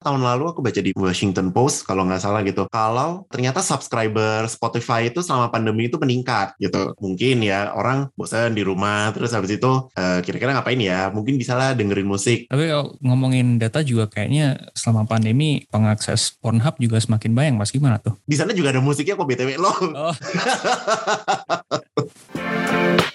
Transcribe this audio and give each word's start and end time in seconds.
tahun 0.00 0.24
lalu 0.24 0.48
aku 0.48 0.64
baca 0.64 0.80
di 0.80 0.96
Washington 0.96 1.52
Post 1.52 1.84
kalau 1.84 2.08
nggak 2.08 2.24
salah 2.24 2.40
gitu. 2.40 2.64
Kalau 2.72 3.28
ternyata 3.28 3.60
subscriber 3.60 4.48
Spotify 4.48 5.12
itu 5.12 5.20
selama 5.20 5.52
pandemi 5.52 5.92
itu 5.92 6.00
meningkat 6.00 6.56
gitu. 6.56 6.96
Mungkin 6.98 7.44
ya 7.44 7.76
orang 7.76 8.08
bosan 8.16 8.56
di 8.56 8.64
rumah 8.64 9.12
terus 9.12 9.36
habis 9.36 9.60
itu 9.60 9.92
uh, 9.92 10.18
kira-kira 10.24 10.56
ngapain 10.56 10.80
ya? 10.80 11.12
Mungkin 11.12 11.36
bisa 11.36 11.52
lah 11.52 11.76
dengerin 11.76 12.08
musik. 12.08 12.48
Tapi 12.48 12.72
kalau 12.72 12.96
ngomongin 13.04 13.60
data 13.60 13.84
juga 13.84 14.08
kayaknya 14.08 14.72
selama 14.72 15.04
pandemi 15.04 15.68
pengakses 15.68 16.32
Pornhub 16.40 16.80
juga 16.80 16.96
semakin 16.96 17.36
banyak 17.36 17.60
mas 17.60 17.68
gimana 17.68 18.00
tuh? 18.00 18.16
Di 18.24 18.40
sana 18.40 18.56
juga 18.56 18.72
ada 18.72 18.80
musiknya 18.80 19.20
kok 19.20 19.28
BTW 19.28 19.60
loh. 19.60 19.76
Oh. 19.92 20.16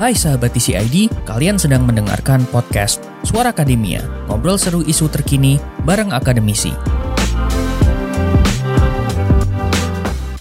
Hai 0.00 0.16
sahabat 0.16 0.56
TCID, 0.56 1.12
kalian 1.28 1.60
sedang 1.60 1.84
mendengarkan 1.84 2.48
podcast 2.48 3.04
Suara 3.20 3.52
Akademia, 3.52 4.00
ngobrol 4.32 4.56
seru 4.56 4.80
isu 4.80 5.12
terkini 5.12 5.60
bareng 5.84 6.08
akademisi. 6.16 6.72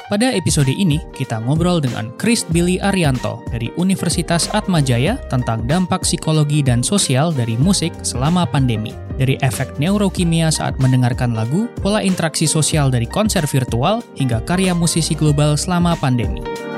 Pada 0.08 0.32
episode 0.32 0.72
ini, 0.72 1.04
kita 1.12 1.44
ngobrol 1.44 1.84
dengan 1.84 2.08
Chris 2.16 2.48
Billy 2.48 2.80
Arianto 2.80 3.44
dari 3.52 3.68
Universitas 3.76 4.48
Atmajaya 4.56 5.20
tentang 5.28 5.68
dampak 5.68 6.08
psikologi 6.08 6.64
dan 6.64 6.80
sosial 6.80 7.36
dari 7.36 7.60
musik 7.60 7.92
selama 8.00 8.48
pandemi. 8.48 8.96
Dari 9.20 9.36
efek 9.44 9.76
neurokimia 9.76 10.56
saat 10.56 10.80
mendengarkan 10.80 11.36
lagu, 11.36 11.68
pola 11.84 12.00
interaksi 12.00 12.48
sosial 12.48 12.88
dari 12.88 13.12
konser 13.12 13.44
virtual, 13.44 14.00
hingga 14.16 14.40
karya 14.48 14.72
musisi 14.72 15.20
global 15.20 15.60
selama 15.60 16.00
pandemi. 16.00 16.69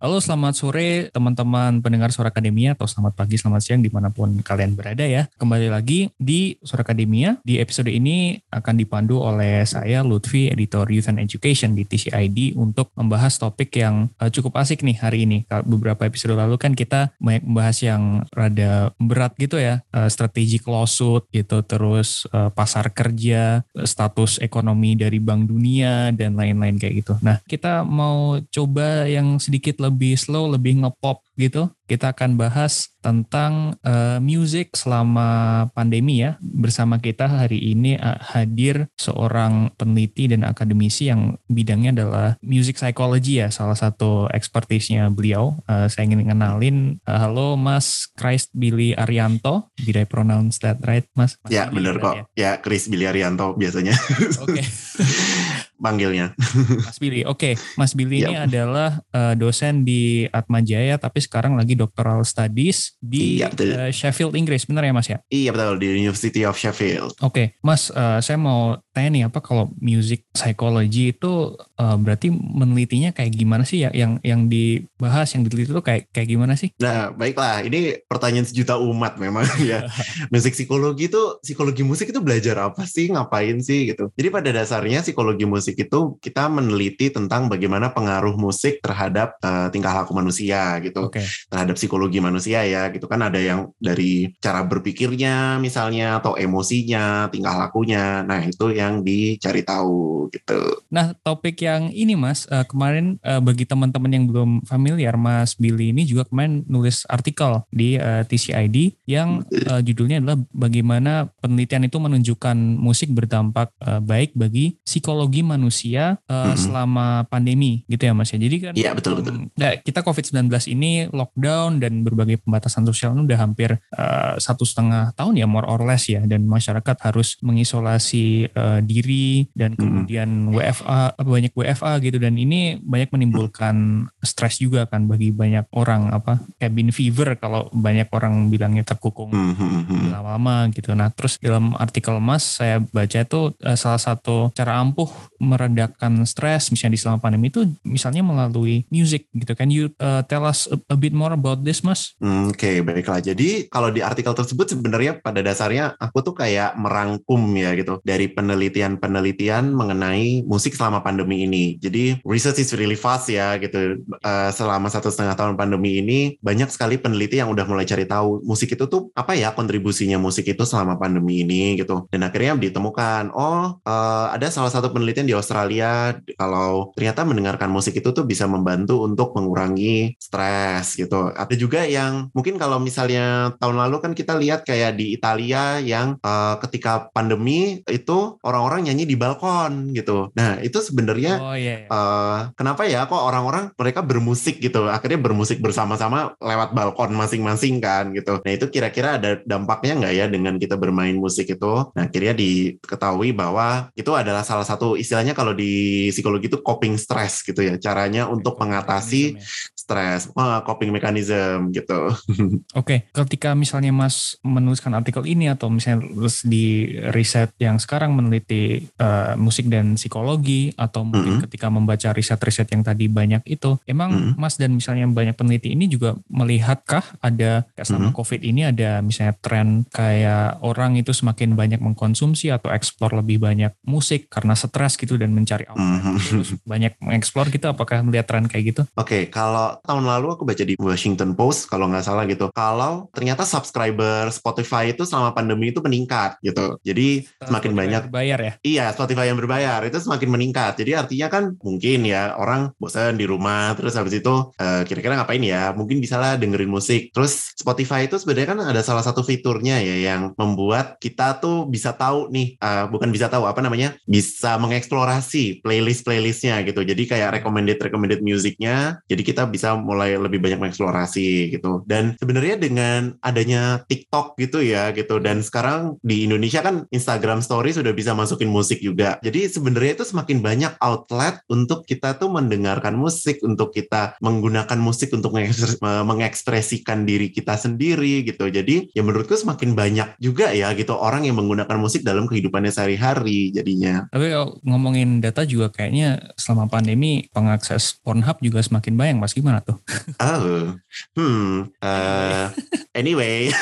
Halo, 0.00 0.16
selamat 0.16 0.56
sore 0.56 1.12
teman-teman 1.12 1.84
pendengar 1.84 2.08
Suara 2.08 2.32
Akademia 2.32 2.72
atau 2.72 2.88
selamat 2.88 3.20
pagi, 3.20 3.36
selamat 3.36 3.60
siang 3.60 3.84
di 3.84 3.92
mana 3.92 4.08
pun 4.08 4.32
kalian 4.40 4.72
berada 4.72 5.04
ya. 5.04 5.28
Kembali 5.36 5.68
lagi 5.68 6.08
di 6.16 6.56
Suara 6.64 6.88
Akademia. 6.88 7.36
Di 7.44 7.60
episode 7.60 7.92
ini 7.92 8.40
akan 8.48 8.80
dipandu 8.80 9.20
oleh 9.20 9.60
saya 9.68 10.00
Lutfi, 10.00 10.48
editor 10.48 10.88
Youth 10.88 11.12
and 11.12 11.20
Education 11.20 11.76
di 11.76 11.84
TCID 11.84 12.56
untuk 12.56 12.88
membahas 12.96 13.36
topik 13.36 13.76
yang 13.76 14.08
uh, 14.16 14.32
cukup 14.32 14.64
asik 14.64 14.80
nih 14.80 14.96
hari 14.96 15.28
ini. 15.28 15.44
Beberapa 15.68 16.08
episode 16.08 16.32
lalu 16.32 16.56
kan 16.56 16.72
kita 16.72 17.12
banyak 17.20 17.44
membahas 17.44 17.84
yang 17.84 18.24
rada 18.32 18.96
berat 18.96 19.36
gitu 19.36 19.60
ya, 19.60 19.84
uh, 19.92 20.08
strategi 20.08 20.64
closed 20.64 21.28
gitu, 21.28 21.60
terus 21.60 22.24
uh, 22.32 22.48
pasar 22.48 22.88
kerja, 22.88 23.68
status 23.84 24.40
ekonomi 24.40 24.96
dari 24.96 25.20
Bank 25.20 25.44
Dunia 25.44 26.08
dan 26.16 26.40
lain-lain 26.40 26.80
kayak 26.80 27.04
gitu. 27.04 27.20
Nah, 27.20 27.44
kita 27.44 27.84
mau 27.84 28.40
coba 28.48 29.04
yang 29.04 29.36
sedikit 29.36 29.76
lebih 29.76 29.89
lebih 29.90 30.14
slow, 30.14 30.46
lebih 30.54 30.80
ngepop 30.80 31.26
gitu. 31.34 31.68
Kita 31.90 32.14
akan 32.14 32.38
bahas 32.38 32.94
tentang 33.02 33.74
uh, 33.82 34.22
music 34.22 34.78
selama 34.78 35.66
pandemi 35.74 36.22
ya. 36.22 36.38
Bersama 36.38 37.02
kita 37.02 37.26
hari 37.26 37.74
ini 37.74 37.98
uh, 37.98 38.14
hadir 38.22 38.86
seorang 38.94 39.74
peneliti 39.74 40.30
dan 40.30 40.46
akademisi 40.46 41.10
yang 41.10 41.34
bidangnya 41.50 41.90
adalah 41.98 42.28
music 42.46 42.78
psychology 42.78 43.42
ya, 43.42 43.50
salah 43.50 43.74
satu 43.74 44.30
expertise-nya 44.30 45.10
beliau. 45.10 45.58
Uh, 45.66 45.90
saya 45.90 46.06
ingin 46.06 46.30
kenalin, 46.30 47.02
uh, 47.10 47.18
halo 47.18 47.58
Mas 47.58 48.06
Christ 48.14 48.54
Billy 48.54 48.94
Arianto. 48.94 49.74
Did 49.74 49.98
I 49.98 50.06
pronounce 50.06 50.62
that 50.62 50.78
right, 50.86 51.10
Mas? 51.18 51.34
Mas 51.42 51.50
ya, 51.50 51.66
benar 51.74 51.98
kok. 51.98 52.14
Ya? 52.14 52.24
ya, 52.38 52.52
Chris 52.62 52.86
Billy 52.86 53.10
Arianto 53.10 53.58
biasanya. 53.58 53.98
Oke. 54.46 54.62
Okay. 54.62 54.66
Manggilnya. 55.80 56.36
Mas 56.86 57.00
Billy, 57.00 57.24
oke. 57.24 57.40
Okay. 57.40 57.54
Mas 57.80 57.96
Billy 57.96 58.20
yep. 58.20 58.28
ini 58.28 58.36
adalah 58.36 59.00
uh, 59.16 59.32
dosen 59.32 59.82
di 59.82 60.28
Atmajaya, 60.28 61.00
tapi 61.00 61.24
sekarang 61.24 61.56
lagi 61.56 61.72
doctoral 61.72 62.22
studies 62.22 62.94
di 63.00 63.40
iya, 63.40 63.48
Uh, 63.60 63.92
Sheffield, 63.92 64.36
Inggris. 64.36 64.64
Benar 64.68 64.84
ya 64.88 64.92
Mas 64.94 65.08
ya? 65.08 65.18
Iya 65.28 65.50
betul, 65.52 65.80
di 65.80 65.88
University 66.04 66.44
of 66.44 66.56
Sheffield. 66.56 67.16
Oke, 67.20 67.32
okay. 67.32 67.46
Mas, 67.64 67.88
uh, 67.92 68.20
saya 68.20 68.36
mau 68.36 68.76
tanya 68.92 69.08
nih, 69.12 69.22
apa 69.28 69.40
kalau 69.40 69.72
music 69.80 70.28
psychology 70.32 71.12
itu 71.16 71.56
uh, 71.56 71.96
berarti 71.96 72.28
menelitinya 72.32 73.16
kayak 73.16 73.32
gimana 73.32 73.64
sih 73.64 73.84
ya? 73.84 73.90
Yang 73.92 74.20
yang 74.20 74.46
dibahas, 74.52 75.32
yang 75.32 75.48
diteliti 75.48 75.72
itu 75.72 75.82
kayak 75.84 76.12
kayak 76.12 76.28
gimana 76.28 76.54
sih? 76.56 76.72
Nah, 76.80 77.12
baiklah. 77.12 77.64
Ini 77.64 78.04
pertanyaan 78.04 78.44
sejuta 78.48 78.76
umat 78.80 79.16
memang 79.16 79.48
ya. 79.70 79.88
musik 80.28 80.52
psikologi 80.52 81.08
itu, 81.08 81.40
psikologi 81.40 81.82
musik 81.84 82.12
itu 82.12 82.20
belajar 82.20 82.68
apa 82.68 82.84
sih? 82.84 83.08
Ngapain 83.08 83.60
sih 83.64 83.92
gitu? 83.92 84.12
Jadi 84.12 84.28
pada 84.28 84.50
dasarnya 84.52 85.00
psikologi 85.00 85.44
musik 85.48 85.69
itu 85.76 86.16
kita 86.22 86.46
meneliti 86.48 87.10
tentang 87.10 87.50
bagaimana 87.50 87.90
pengaruh 87.90 88.38
musik 88.38 88.80
terhadap 88.82 89.36
uh, 89.42 89.68
tingkah 89.68 89.92
laku 89.92 90.14
manusia 90.14 90.78
gitu. 90.82 91.10
Okay 91.10 91.26
terhadap 91.50 91.74
psikologi 91.76 92.22
manusia 92.22 92.62
ya 92.62 92.88
gitu 92.94 93.10
kan. 93.10 93.20
Ada 93.26 93.40
yang 93.42 93.60
dari 93.82 94.30
cara 94.38 94.62
berpikirnya 94.62 95.58
misalnya 95.58 96.22
atau 96.22 96.38
emosinya 96.38 97.26
tingkah 97.28 97.58
lakunya. 97.58 98.22
Nah 98.22 98.46
itu 98.46 98.70
yang 98.70 99.02
dicari 99.02 99.66
tahu 99.66 100.30
gitu. 100.30 100.86
Nah 100.88 101.12
topik 101.26 101.58
yang 101.60 101.90
ini 101.90 102.14
mas 102.14 102.46
uh, 102.48 102.62
kemarin 102.64 103.18
uh, 103.26 103.42
bagi 103.42 103.66
teman-teman 103.66 104.10
yang 104.14 104.24
belum 104.30 104.50
familiar 104.64 105.18
mas 105.18 105.58
Billy 105.58 105.90
ini 105.90 106.06
juga 106.06 106.24
kemarin 106.30 106.62
nulis 106.70 107.02
artikel 107.10 107.66
di 107.74 107.98
uh, 107.98 108.22
TCID 108.22 109.02
yang 109.10 109.42
uh, 109.66 109.82
judulnya 109.82 110.22
adalah 110.22 110.38
bagaimana 110.54 111.28
penelitian 111.42 111.90
itu 111.90 111.98
menunjukkan 111.98 112.56
musik 112.78 113.10
berdampak 113.10 113.74
uh, 113.82 113.98
baik 113.98 114.32
bagi 114.38 114.78
psikologi 114.86 115.42
manusia 115.42 115.58
uh, 115.68 116.32
mm 116.32 116.44
-hmm. 116.48 116.56
selama 116.56 117.06
pandemi 117.28 117.84
gitu 117.90 118.08
ya 118.08 118.12
mas 118.16 118.32
ya 118.32 118.38
jadi 118.40 118.56
kan 118.70 118.72
iya 118.78 118.90
betul 118.96 119.20
betul 119.20 119.52
nah, 119.52 119.76
kita 119.76 120.00
COVID-19 120.00 120.48
ini 120.72 121.10
lockdown 121.12 121.82
dan 121.82 122.00
berbagai 122.00 122.40
pembatasan 122.40 122.88
sosial 122.88 123.12
ini 123.12 123.28
udah 123.28 123.38
hampir 123.38 123.76
uh, 123.92 124.40
satu 124.40 124.64
setengah 124.64 125.12
tahun 125.18 125.36
ya 125.36 125.46
more 125.50 125.68
or 125.68 125.82
less 125.84 126.08
ya 126.08 126.24
dan 126.24 126.46
masyarakat 126.48 126.96
harus 127.04 127.36
mengisolasi 127.44 128.50
uh, 128.54 128.80
diri 128.80 129.50
dan 129.52 129.76
kemudian 129.76 130.50
hmm. 130.50 130.56
WFA 130.56 131.02
banyak 131.20 131.52
WFA 131.52 131.92
gitu 132.00 132.16
dan 132.16 132.38
ini 132.38 132.78
banyak 132.80 133.10
menimbulkan 133.12 134.06
stres 134.22 134.62
juga 134.62 134.86
kan 134.86 135.04
bagi 135.10 135.34
banyak 135.34 135.68
orang 135.74 136.12
apa 136.14 136.40
cabin 136.60 136.92
fever 136.94 137.36
kalau 137.40 137.68
banyak 137.72 138.08
orang 138.12 138.48
bilangnya 138.52 138.84
terkukung 138.84 139.32
hmm. 139.32 140.12
lama-lama 140.12 140.68
gitu. 140.72 140.92
Nah 140.92 141.08
terus 141.12 141.40
dalam 141.40 141.72
artikel 141.76 142.16
Mas 142.20 142.44
saya 142.60 142.80
baca 142.80 143.18
itu 143.20 143.54
uh, 143.64 143.78
salah 143.78 144.00
satu 144.00 144.52
cara 144.52 144.78
ampuh 144.78 145.08
meredakan 145.40 146.28
stres 146.28 146.68
misalnya 146.68 146.94
di 146.94 147.00
selama 147.00 147.18
pandemi 147.24 147.48
itu 147.48 147.64
misalnya 147.82 148.20
melalui 148.20 148.84
music 148.92 149.26
gitu 149.32 149.56
kan 149.56 149.72
you 149.72 149.88
uh, 149.98 150.20
tell 150.28 150.44
us 150.44 150.68
a, 150.68 150.76
a 150.92 150.96
bit 150.96 151.16
more 151.16 151.32
about 151.32 151.64
this, 151.64 151.80
Mas? 151.80 152.12
Hmm, 152.20 152.52
Oke, 152.52 152.60
okay, 152.60 152.76
baiklah. 152.84 153.24
Jadi 153.24 153.72
kalau 153.72 153.88
di 153.88 154.04
artikel 154.04 154.36
tersebut 154.36 154.76
sebenarnya 154.76 155.18
pada 155.18 155.40
dasarnya 155.40 155.96
aku 155.96 156.20
tuh 156.20 156.34
kayak 156.36 156.76
merangkum 156.76 157.40
ya 157.56 157.72
gitu 157.72 158.04
dari 158.04 158.28
penelitian-penelitian 158.28 159.72
mengenai 159.72 160.44
musik 160.44 160.76
selama 160.76 161.00
pandemi 161.00 161.48
ini. 161.48 161.80
Jadi 161.80 162.20
research 162.22 162.60
is 162.60 162.76
really 162.76 162.98
fast 162.98 163.32
ya 163.32 163.56
gitu. 163.56 164.04
Uh, 164.20 164.52
selama 164.52 164.92
satu 164.92 165.08
setengah 165.08 165.34
tahun 165.34 165.54
pandemi 165.56 166.04
ini 166.04 166.36
banyak 166.44 166.68
sekali 166.68 167.00
peneliti 167.00 167.40
yang 167.40 167.48
udah 167.48 167.64
mulai 167.64 167.88
cari 167.88 168.04
tahu 168.04 168.44
musik 168.44 168.76
itu 168.76 168.84
tuh 168.84 169.08
apa 169.16 169.32
ya 169.32 169.56
kontribusinya 169.56 170.20
musik 170.20 170.44
itu 170.44 170.62
selama 170.68 171.00
pandemi 171.00 171.46
ini 171.46 171.80
gitu. 171.80 172.04
Dan 172.12 172.26
akhirnya 172.26 172.58
ditemukan, 172.60 173.32
oh 173.32 173.80
uh, 173.80 174.26
ada 174.34 174.52
salah 174.52 174.68
satu 174.68 174.92
penelitian 174.92 175.29
di 175.30 175.38
Australia 175.38 176.18
kalau 176.34 176.90
ternyata 176.98 177.22
mendengarkan 177.22 177.70
musik 177.70 177.94
itu 177.94 178.10
tuh 178.10 178.26
bisa 178.26 178.50
membantu 178.50 179.06
untuk 179.06 179.30
mengurangi 179.38 180.18
stres 180.18 180.98
gitu. 180.98 181.30
Ada 181.30 181.54
juga 181.54 181.86
yang 181.86 182.34
mungkin 182.34 182.58
kalau 182.58 182.82
misalnya 182.82 183.54
tahun 183.62 183.78
lalu 183.78 184.02
kan 184.02 184.12
kita 184.18 184.34
lihat 184.34 184.66
kayak 184.66 184.98
di 184.98 185.14
Italia 185.14 185.78
yang 185.78 186.18
uh, 186.26 186.58
ketika 186.66 187.06
pandemi 187.14 187.86
itu 187.86 188.42
orang-orang 188.42 188.90
nyanyi 188.90 189.06
di 189.06 189.14
balkon 189.14 189.94
gitu. 189.94 190.34
Nah 190.34 190.58
itu 190.58 190.82
sebenarnya 190.82 191.38
oh, 191.38 191.54
iya, 191.54 191.86
iya. 191.86 191.88
Uh, 191.88 192.50
kenapa 192.58 192.90
ya 192.90 193.06
kok 193.06 193.22
orang-orang 193.22 193.70
mereka 193.78 194.02
bermusik 194.02 194.58
gitu. 194.58 194.90
Akhirnya 194.90 195.22
bermusik 195.22 195.62
bersama-sama 195.62 196.34
lewat 196.42 196.74
balkon 196.74 197.14
masing-masing 197.14 197.78
kan 197.78 198.10
gitu. 198.10 198.42
Nah 198.42 198.50
itu 198.50 198.66
kira-kira 198.66 199.20
ada 199.20 199.38
dampaknya 199.46 199.94
nggak 200.02 200.14
ya 200.16 200.26
dengan 200.26 200.58
kita 200.58 200.74
bermain 200.74 201.14
musik 201.14 201.46
itu? 201.46 201.74
Nah 201.94 202.10
akhirnya 202.10 202.34
diketahui 202.34 203.30
bahwa 203.30 203.92
itu 203.94 204.10
adalah 204.16 204.42
salah 204.42 204.64
satu 204.64 204.96
istilahnya 205.20 205.38
kalau 205.38 205.52
di 205.54 206.08
psikologi 206.10 206.48
itu 206.48 206.58
coping 206.64 206.96
stress 206.96 207.44
gitu 207.44 207.60
ya. 207.60 207.76
Caranya 207.76 208.26
untuk 208.26 208.56
mengatasi 208.58 209.36
stres, 209.76 210.32
uh, 210.34 210.64
coping 210.64 210.80
coping 210.80 210.96
mechanism 210.96 211.68
gitu. 211.76 212.08
Oke, 212.80 212.80
okay. 212.80 212.98
ketika 213.12 213.52
misalnya 213.52 213.92
Mas 213.92 214.40
menuliskan 214.40 214.96
artikel 214.96 215.28
ini 215.28 215.52
atau 215.52 215.68
misalnya 215.68 216.08
di 216.48 216.96
riset 217.12 217.52
yang 217.60 217.76
sekarang 217.76 218.16
meneliti 218.16 218.88
uh, 218.96 219.36
musik 219.36 219.68
dan 219.68 220.00
psikologi 220.00 220.72
atau 220.80 221.04
mungkin 221.04 221.20
mm 221.20 221.36
-hmm. 221.36 221.44
ketika 221.44 221.66
membaca 221.68 222.08
riset-riset 222.16 222.72
yang 222.72 222.80
tadi 222.80 223.12
banyak 223.12 223.44
itu, 223.44 223.76
emang 223.84 224.08
mm 224.08 224.20
-hmm. 224.24 224.34
Mas 224.40 224.56
dan 224.56 224.72
misalnya 224.72 225.04
banyak 225.04 225.36
peneliti 225.36 225.76
ini 225.76 225.84
juga 225.84 226.16
melihatkah 226.32 227.20
ada 227.20 227.68
kayak 227.76 227.84
selama 227.84 228.00
mm 228.00 228.12
-hmm. 228.16 228.20
COVID 228.24 228.40
ini 228.40 228.60
ada 228.64 228.90
misalnya 229.04 229.34
tren 229.36 229.84
kayak 229.92 230.64
orang 230.64 230.96
itu 230.96 231.12
semakin 231.12 231.52
banyak 231.52 231.82
mengkonsumsi 231.82 232.48
atau 232.48 232.72
eksplor 232.72 233.20
lebih 233.20 233.42
banyak 233.42 233.76
musik 233.84 234.32
karena 234.32 234.56
stres 234.56 234.96
gitu 234.96 235.09
gitu 235.10 235.18
dan 235.18 235.34
mencari 235.34 235.66
outlet 235.66 235.90
Mhm. 235.90 236.14
terus 236.22 236.48
banyak 236.62 236.92
mengeksplor 237.02 237.50
gitu 237.50 237.66
apakah 237.66 238.06
melihat 238.06 238.30
tren 238.30 238.46
kayak 238.46 238.64
gitu 238.70 238.82
Oke, 238.94 239.26
kalau 239.26 239.74
tahun 239.82 240.06
lalu 240.06 240.38
aku 240.38 240.46
baca 240.46 240.62
di 240.62 240.78
Washington 240.78 241.34
Post 241.34 241.66
kalau 241.66 241.90
nggak 241.90 242.06
salah 242.06 242.22
gitu, 242.30 242.46
kalau 242.54 243.10
ternyata 243.10 243.42
subscriber 243.42 244.30
Spotify 244.30 244.92
itu 244.92 245.02
selama 245.02 245.34
pandemi 245.34 245.72
itu 245.74 245.80
meningkat 245.82 246.38
gitu. 246.44 246.78
Jadi 246.84 247.24
semakin 247.42 247.70
Spotify 247.74 247.80
banyak 247.82 248.02
bayar 248.12 248.38
ya 248.38 248.52
Iya, 248.60 248.84
Spotify 248.92 249.24
yang 249.32 249.38
berbayar 249.40 249.80
itu 249.82 249.98
semakin 249.98 250.28
meningkat. 250.30 250.72
Jadi 250.78 250.92
artinya 250.94 251.26
kan 251.32 251.44
mungkin 251.64 252.04
ya 252.04 252.36
orang 252.36 252.70
bosan 252.76 253.16
di 253.16 253.24
rumah 253.24 253.72
terus 253.74 253.96
habis 253.96 254.20
itu 254.20 254.34
eh, 254.60 254.84
kira-kira 254.84 255.16
ngapain 255.16 255.40
ya? 255.40 255.72
Mungkin 255.72 255.98
bisalah 255.98 256.36
dengerin 256.36 256.70
musik. 256.70 257.10
Terus 257.10 257.56
Spotify 257.56 258.06
itu 258.06 258.20
sebenarnya 258.20 258.48
kan 258.54 258.58
ada 258.62 258.82
salah 258.84 259.02
satu 259.02 259.24
fiturnya 259.24 259.80
ya 259.80 260.12
yang 260.12 260.36
membuat 260.36 261.00
kita 261.00 261.40
tuh 261.40 261.66
bisa 261.66 261.96
tahu 261.96 262.28
nih, 262.28 262.60
eh, 262.60 262.84
bukan 262.92 263.08
bisa 263.08 263.32
tahu 263.32 263.48
apa 263.48 263.64
namanya, 263.64 263.96
bisa 264.04 264.60
mengeksplorasi 265.00 265.64
playlist-playlistnya 265.64 266.60
gitu. 266.68 266.84
Jadi 266.84 267.02
kayak 267.08 267.40
recommended 267.40 267.80
recommended 267.80 268.20
musiknya. 268.20 269.00
Jadi 269.08 269.22
kita 269.24 269.48
bisa 269.48 269.72
mulai 269.76 270.20
lebih 270.20 270.44
banyak 270.44 270.60
mengeksplorasi 270.60 271.56
gitu. 271.56 271.80
Dan 271.88 272.20
sebenarnya 272.20 272.60
dengan 272.60 273.16
adanya 273.24 273.80
TikTok 273.88 274.36
gitu 274.36 274.60
ya 274.60 274.92
gitu 274.92 275.16
dan 275.22 275.40
sekarang 275.40 275.96
di 276.04 276.28
Indonesia 276.28 276.60
kan 276.60 276.84
Instagram 276.92 277.40
Story 277.40 277.72
sudah 277.72 277.96
bisa 277.96 278.12
masukin 278.12 278.52
musik 278.52 278.84
juga. 278.84 279.16
Jadi 279.24 279.48
sebenarnya 279.48 280.00
itu 280.00 280.04
semakin 280.04 280.38
banyak 280.44 280.72
outlet 280.84 281.40
untuk 281.48 281.88
kita 281.88 282.20
tuh 282.20 282.28
mendengarkan 282.28 282.92
musik, 282.92 283.40
untuk 283.40 283.72
kita 283.72 284.20
menggunakan 284.20 284.76
musik 284.76 285.12
untuk 285.16 285.32
mengekspres- 285.32 285.80
mengekspresikan 285.80 287.08
diri 287.08 287.32
kita 287.32 287.56
sendiri 287.56 288.26
gitu. 288.28 288.52
Jadi 288.52 288.92
ya 288.92 289.00
menurutku 289.00 289.32
semakin 289.32 289.72
banyak 289.72 290.08
juga 290.20 290.52
ya 290.52 290.76
gitu 290.76 290.92
orang 290.92 291.24
yang 291.24 291.40
menggunakan 291.40 291.78
musik 291.80 292.04
dalam 292.04 292.28
kehidupannya 292.28 292.68
sehari-hari 292.68 293.54
jadinya. 293.54 294.04
tapi 294.10 294.26
kalau 294.34 294.58
ngomongin 294.90 295.22
data 295.22 295.46
juga 295.46 295.70
kayaknya 295.70 296.34
selama 296.34 296.66
pandemi 296.66 297.30
pengakses 297.30 297.94
Pornhub 298.02 298.42
juga 298.42 298.58
semakin 298.58 298.98
banyak 298.98 299.16
mas 299.22 299.30
gimana 299.30 299.62
tuh 299.62 299.78
Oh, 300.18 300.74
hmm, 301.14 301.70
eh, 301.78 302.44
anyway, 302.92 303.54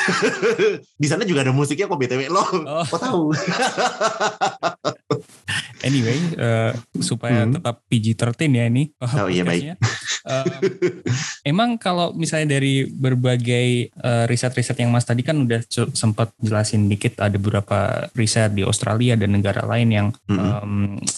di 1.03 1.07
sana 1.07 1.29
juga 1.29 1.45
ada 1.45 1.53
musiknya 1.53 1.85
kok 1.85 2.01
btw 2.01 2.33
lo, 2.33 2.41
Oh. 2.65 2.83
kok 2.83 2.99
tahu? 2.99 3.23
anyway 5.81 6.19
eh, 6.35 6.73
supaya 6.99 7.45
Hmm. 7.45 7.55
tetap 7.55 7.83
PG-13 7.87 8.51
ya 8.51 8.65
ini 8.67 8.83
Oh, 9.19 9.27
iya, 9.27 9.43
baik. 9.43 9.63
Eh, 10.29 10.45
emang 11.45 11.77
kalau 11.77 12.13
misalnya 12.13 12.55
dari 12.55 12.85
berbagai 12.85 13.67
eh, 13.91 14.25
riset-riset 14.27 14.77
yang 14.77 14.91
Mas 14.91 15.05
tadi 15.05 15.23
kan 15.23 15.39
udah 15.39 15.63
sempat 15.93 16.35
jelasin 16.39 16.87
dikit 16.87 17.19
ada 17.19 17.35
beberapa 17.35 17.79
riset 18.13 18.53
di 18.53 18.63
Australia 18.63 19.15
dan 19.15 19.33
negara 19.33 19.65
lain 19.65 19.89
yang 19.89 20.07
Mm-mm. 20.27 20.39
em, 20.39 20.73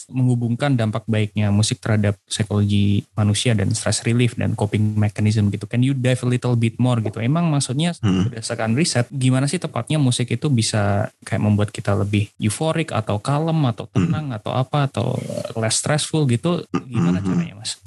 menghubungkan 0.09 0.75
dampak 0.75 1.05
baiknya 1.07 1.49
musik 1.51 1.79
terhadap 1.79 2.17
psikologi 2.25 3.03
manusia 3.15 3.53
dan 3.53 3.71
stress 3.71 4.03
relief 4.03 4.35
dan 4.35 4.55
coping 4.55 4.95
mechanism 4.95 5.49
gitu. 5.49 5.67
Can 5.67 5.81
you 5.81 5.93
dive 5.93 6.21
a 6.23 6.29
little 6.29 6.55
bit 6.55 6.77
more 6.77 7.01
gitu? 7.01 7.19
Emang 7.19 7.49
maksudnya 7.49 7.93
Hmm. 8.01 8.27
berdasarkan 8.27 8.73
riset 8.73 9.07
gimana 9.11 9.45
sih 9.45 9.59
tepatnya 9.59 9.99
musik 9.99 10.31
itu 10.31 10.47
bisa 10.49 11.11
kayak 11.21 11.43
membuat 11.43 11.69
kita 11.71 11.93
lebih 11.93 12.31
euforik 12.39 12.91
atau 12.91 13.19
kalem 13.19 13.59
atau 13.67 13.85
tenang 13.87 14.33
atau 14.33 14.50
apa 14.53 14.91
atau 14.91 15.17
less 15.57 15.81
stressful 15.83 16.27
gitu? 16.27 16.63
Gimana 16.87 17.19
Mhm. 17.21 17.27
caranya 17.27 17.55
Mas? 17.59 17.79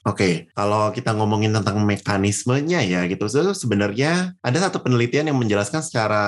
Oke, 0.00 0.48
kalau 0.56 0.88
kita 0.96 1.12
ngomongin 1.12 1.52
tentang 1.52 1.76
mekanismenya 1.84 2.80
ya 2.80 3.04
gitu, 3.04 3.28
so, 3.28 3.52
sebenarnya 3.52 4.32
ada 4.40 4.56
satu 4.56 4.80
penelitian 4.80 5.28
yang 5.28 5.36
menjelaskan 5.36 5.84
secara 5.84 6.24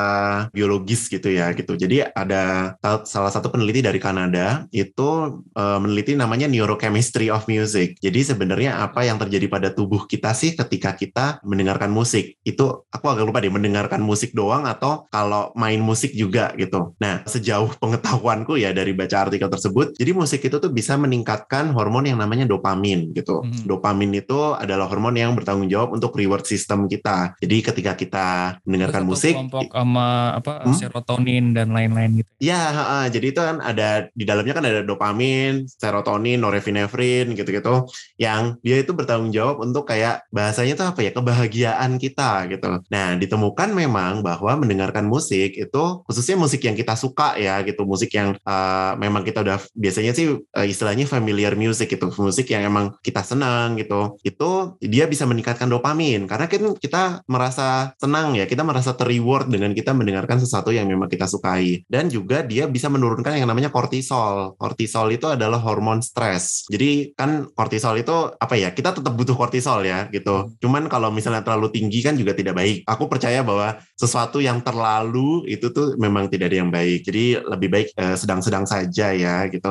biologis 0.53 1.09
gitu 1.09 1.33
ya 1.33 1.49
gitu. 1.56 1.73
Jadi 1.73 2.05
ada 2.05 2.77
sal- 2.85 3.09
salah 3.09 3.33
satu 3.33 3.49
peneliti 3.49 3.81
dari 3.81 3.97
Kanada 3.97 4.69
itu 4.77 5.41
eh, 5.56 5.79
meneliti 5.81 6.12
namanya 6.12 6.53
neurochemistry 6.53 7.33
of 7.33 7.49
music. 7.49 7.97
Jadi 8.05 8.21
sebenarnya 8.21 8.77
apa 8.77 9.09
yang 9.09 9.17
terjadi 9.17 9.49
pada 9.49 9.69
tubuh 9.73 10.05
kita 10.05 10.37
sih 10.37 10.53
ketika 10.53 10.93
kita 10.93 11.41
mendengarkan 11.41 11.89
musik? 11.89 12.37
Itu 12.44 12.85
aku 12.93 13.06
agak 13.09 13.25
lupa 13.25 13.41
deh 13.41 13.49
mendengarkan 13.49 14.05
musik 14.05 14.37
doang 14.37 14.69
atau 14.69 15.09
kalau 15.09 15.49
main 15.56 15.81
musik 15.81 16.12
juga 16.12 16.53
gitu. 16.61 16.93
Nah, 17.00 17.25
sejauh 17.25 17.73
pengetahuanku 17.81 18.61
ya 18.61 18.77
dari 18.77 18.93
baca 18.93 19.25
artikel 19.25 19.49
tersebut, 19.49 19.81
jadi 19.90 20.14
musik 20.14 20.46
itu 20.46 20.56
tuh 20.62 20.70
bisa 20.70 20.94
meningkatkan 20.94 21.75
hormon 21.75 22.06
yang 22.06 22.23
namanya 22.23 22.46
dopamin 22.46 23.11
gitu. 23.12 23.43
Hmm. 23.43 23.67
Dopamin 23.67 24.14
itu 24.14 24.55
adalah 24.55 24.87
hormon 24.87 25.19
yang 25.19 25.34
bertanggung 25.34 25.67
jawab 25.67 25.99
untuk 25.99 26.14
reward 26.14 26.46
system 26.46 26.87
kita. 26.87 27.34
Jadi 27.43 27.56
ketika 27.64 27.93
kita 27.99 28.29
mendengarkan 28.62 29.02
musik, 29.02 29.34
kelompok 29.34 29.69
sama 29.73 30.38
apa 30.38 30.52
Hmm? 30.62 30.76
serotonin 30.79 31.56
dan 31.56 31.75
lain-lain 31.75 32.23
gitu. 32.23 32.31
ya 32.38 32.61
ha-ha, 32.70 33.00
jadi 33.11 33.26
itu 33.34 33.40
kan 33.43 33.58
ada 33.58 34.06
di 34.14 34.23
dalamnya 34.23 34.55
kan 34.55 34.64
ada 34.69 34.81
dopamin, 34.87 35.67
serotonin, 35.67 36.38
norepinefrin 36.38 37.34
gitu-gitu 37.34 37.88
yang 38.20 38.61
dia 38.62 38.79
itu 38.79 38.94
bertanggung 38.94 39.34
jawab 39.34 39.64
untuk 39.64 39.88
kayak 39.88 40.23
bahasanya 40.31 40.79
tuh 40.79 40.87
apa 40.93 41.00
ya 41.02 41.11
kebahagiaan 41.11 41.99
kita 41.99 42.46
gitu. 42.52 42.79
Nah 42.93 43.19
ditemukan 43.19 43.75
memang 43.75 44.23
bahwa 44.23 44.55
mendengarkan 44.61 45.08
musik 45.08 45.58
itu 45.58 45.84
khususnya 46.06 46.38
musik 46.38 46.62
yang 46.62 46.76
kita 46.79 46.94
suka 46.94 47.34
ya 47.40 47.58
gitu, 47.67 47.82
musik 47.82 48.12
yang 48.14 48.38
uh, 48.46 48.94
memang 49.00 49.26
kita 49.26 49.43
udah 49.43 49.58
biasanya 49.72 50.12
sih 50.16 50.32
uh, 50.32 50.66
istilahnya 50.66 51.08
familiar 51.08 51.56
music 51.58 51.92
gitu, 51.96 52.12
musik 52.20 52.48
yang 52.52 52.69
emang 52.69 52.96
kita 53.00 53.24
senang 53.24 53.76
gitu, 53.80 54.16
itu 54.24 54.76
dia 54.80 55.08
bisa 55.08 55.24
meningkatkan 55.28 55.69
dopamin 55.69 56.24
karena 56.28 56.46
kan 56.46 56.76
kita 56.78 57.02
merasa 57.26 57.92
senang 57.98 58.36
ya, 58.36 58.44
kita 58.48 58.62
merasa 58.62 58.94
terreward 58.96 59.48
dengan 59.48 59.72
kita 59.76 59.92
mendengarkan 59.92 60.40
sesuatu 60.40 60.70
yang 60.70 60.88
memang 60.88 61.08
kita 61.08 61.28
sukai 61.28 61.84
dan 61.88 62.08
juga 62.08 62.44
dia 62.44 62.69
bisa 62.69 62.88
menurunkan 62.92 63.36
yang 63.36 63.48
namanya 63.48 63.72
kortisol. 63.72 64.56
Kortisol 64.56 65.16
itu 65.16 65.28
adalah 65.28 65.60
hormon 65.60 66.00
stres. 66.04 66.66
Jadi 66.69 67.12
kan 67.16 67.48
kortisol 67.52 68.00
itu 68.00 68.32
apa 68.36 68.54
ya? 68.58 68.72
Kita 68.72 68.92
tetap 68.92 69.12
butuh 69.12 69.36
kortisol 69.36 69.84
ya 69.86 70.08
gitu. 70.12 70.52
Cuman 70.58 70.88
kalau 70.88 71.12
misalnya 71.12 71.44
terlalu 71.44 71.72
tinggi 71.72 72.00
kan 72.04 72.14
juga 72.19 72.32
tidak 72.36 72.58
baik. 72.58 72.84
Aku 72.84 73.06
percaya 73.06 73.40
bahwa 73.44 73.80
sesuatu 73.96 74.38
yang 74.42 74.60
terlalu 74.60 75.46
itu 75.48 75.70
tuh 75.70 75.94
memang 75.96 76.28
tidak 76.28 76.52
ada 76.52 76.58
yang 76.64 76.70
baik. 76.72 77.06
Jadi 77.06 77.24
lebih 77.40 77.69
baik 77.69 77.88
eh, 77.94 78.16
sedang-sedang 78.19 78.64
saja 78.69 79.14
ya 79.14 79.36
gitu. 79.48 79.62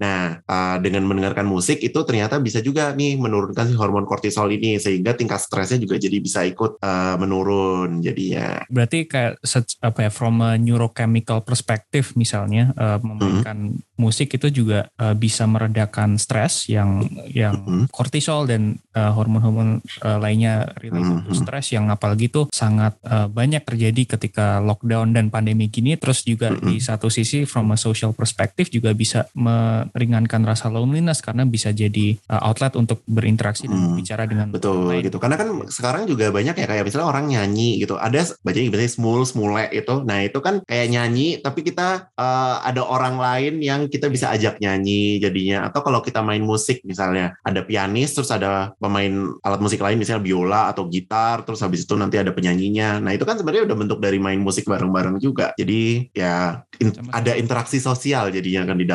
Nah, 0.00 0.40
eh, 0.40 0.76
dengan 0.80 1.04
mendengarkan 1.04 1.44
musik 1.44 1.78
itu 1.78 1.96
ternyata 2.02 2.40
bisa 2.40 2.58
juga 2.58 2.90
nih 2.92 3.16
menurunkan 3.16 3.68
si 3.68 3.74
hormon 3.76 4.04
kortisol 4.04 4.48
ini 4.48 4.80
sehingga 4.80 5.12
tingkat 5.12 5.40
stresnya 5.40 5.78
juga 5.78 6.00
jadi 6.00 6.16
bisa 6.18 6.42
ikut 6.44 6.80
eh, 6.80 7.14
menurun 7.16 8.00
jadinya. 8.00 8.64
Berarti 8.68 9.04
kayak 9.04 9.38
apa 9.80 9.98
ya 10.00 10.10
from 10.10 10.40
a 10.40 10.56
neurochemical 10.56 11.44
perspective 11.44 12.12
misalnya 12.14 12.72
eh, 12.74 12.98
memainkan 13.00 13.76
musik 13.94 14.34
itu 14.34 14.50
juga 14.50 14.88
eh, 14.96 15.14
bisa 15.14 15.44
meredakan 15.44 16.16
stres 16.16 16.66
yang 16.66 17.04
yang 17.28 17.56
Mhm. 17.64 17.84
kortisol 17.90 18.44
dan 18.44 18.76
hormon-hormon 18.94 19.80
eh, 19.80 20.18
lainnya 20.18 20.70
related 20.78 21.24
to 21.24 21.32
Mhm. 21.32 21.40
stres 21.40 21.66
yang 21.70 21.88
apalagi 21.88 22.28
tuh 22.28 22.46
sangat 22.50 22.96
eh, 23.04 23.26
banyak 23.26 23.62
terjadi 23.62 24.16
ketika 24.16 24.58
lockdown 24.58 25.12
dan 25.12 25.28
pandemi 25.28 25.66
gini 25.66 25.96
terus 25.96 26.22
juga 26.22 26.50
Mhm. 26.50 26.62
di 26.64 26.74
satu 26.78 27.08
sisi 27.08 27.44
from 27.44 27.70
a 27.70 27.78
social 27.78 28.12
perspective 28.12 28.68
juga 28.68 28.92
bisa 28.92 29.26
meringankan 29.34 30.42
rasa 30.42 30.70
loneliness 30.70 31.20
karena 31.20 31.42
bisa 31.44 31.70
jadi 31.70 32.14
eh, 32.16 32.40
outlet 32.40 32.74
untuk 32.74 33.02
berinteraksi 33.04 33.66
dan 33.66 33.76
Hmm. 33.76 33.96
bicara 33.98 34.24
dengan 34.24 34.48
Betul 34.48 34.88
orang 34.88 35.02
lain. 35.02 35.04
gitu. 35.10 35.18
Karena 35.18 35.36
kan 35.36 35.48
sekarang 35.68 36.02
juga 36.06 36.30
banyak 36.30 36.54
ya 36.54 36.66
kayak 36.66 36.84
misalnya 36.86 37.08
orang 37.10 37.26
nyanyi 37.26 37.82
gitu. 37.82 37.98
Ada 37.98 38.38
bacanya 38.40 38.70
biasanya 38.70 38.92
smul, 38.94 39.20
smule 39.26 39.66
itu. 39.70 39.94
Nah, 40.06 40.22
itu 40.22 40.38
kan 40.38 40.62
kayak 40.64 40.86
nyanyi 40.88 41.26
tapi 41.38 41.60
kita 41.60 42.08
eh, 42.14 42.56
ada 42.64 42.82
orang 42.86 43.18
lain 43.18 43.58
yang 43.60 43.90
kita 43.90 44.06
bisa 44.08 44.30
ajak 44.30 44.58
nyanyi 44.58 45.18
jadinya. 45.18 45.66
Atau 45.68 45.82
kalau 45.82 46.00
kita 46.00 46.22
main 46.22 46.40
musik 46.40 46.80
misalnya 46.86 47.34
ada 47.42 47.60
pianis 47.60 48.14
terus 48.14 48.30
ada 48.30 48.72
pemain 48.78 49.10
alat 49.42 49.60
musik 49.60 49.82
lain 49.82 49.98
misalnya 49.98 50.22
biola 50.22 50.70
atau 50.70 50.86
gitar 50.86 51.42
terus 51.42 51.60
habis 51.60 51.82
itu 51.82 51.94
nanti 51.94 52.16
ada 52.16 52.30
penyanyinya. 52.30 53.02
Nah, 53.02 53.12
itu 53.12 53.26
kan 53.26 53.34
sebenarnya 53.34 53.66
udah 53.66 53.76
bentuk 53.76 53.98
dari 53.98 54.16
main 54.16 54.38
musik 54.38 54.64
bareng-bareng 54.64 55.18
juga. 55.18 55.50
Jadi 55.58 56.08
ya 56.14 56.62
in- 56.78 56.94
ada 57.10 57.34
interaksi 57.34 57.82
sosial 57.82 58.30
jadinya 58.30 58.64
kan 58.64 58.78
di 58.78 58.86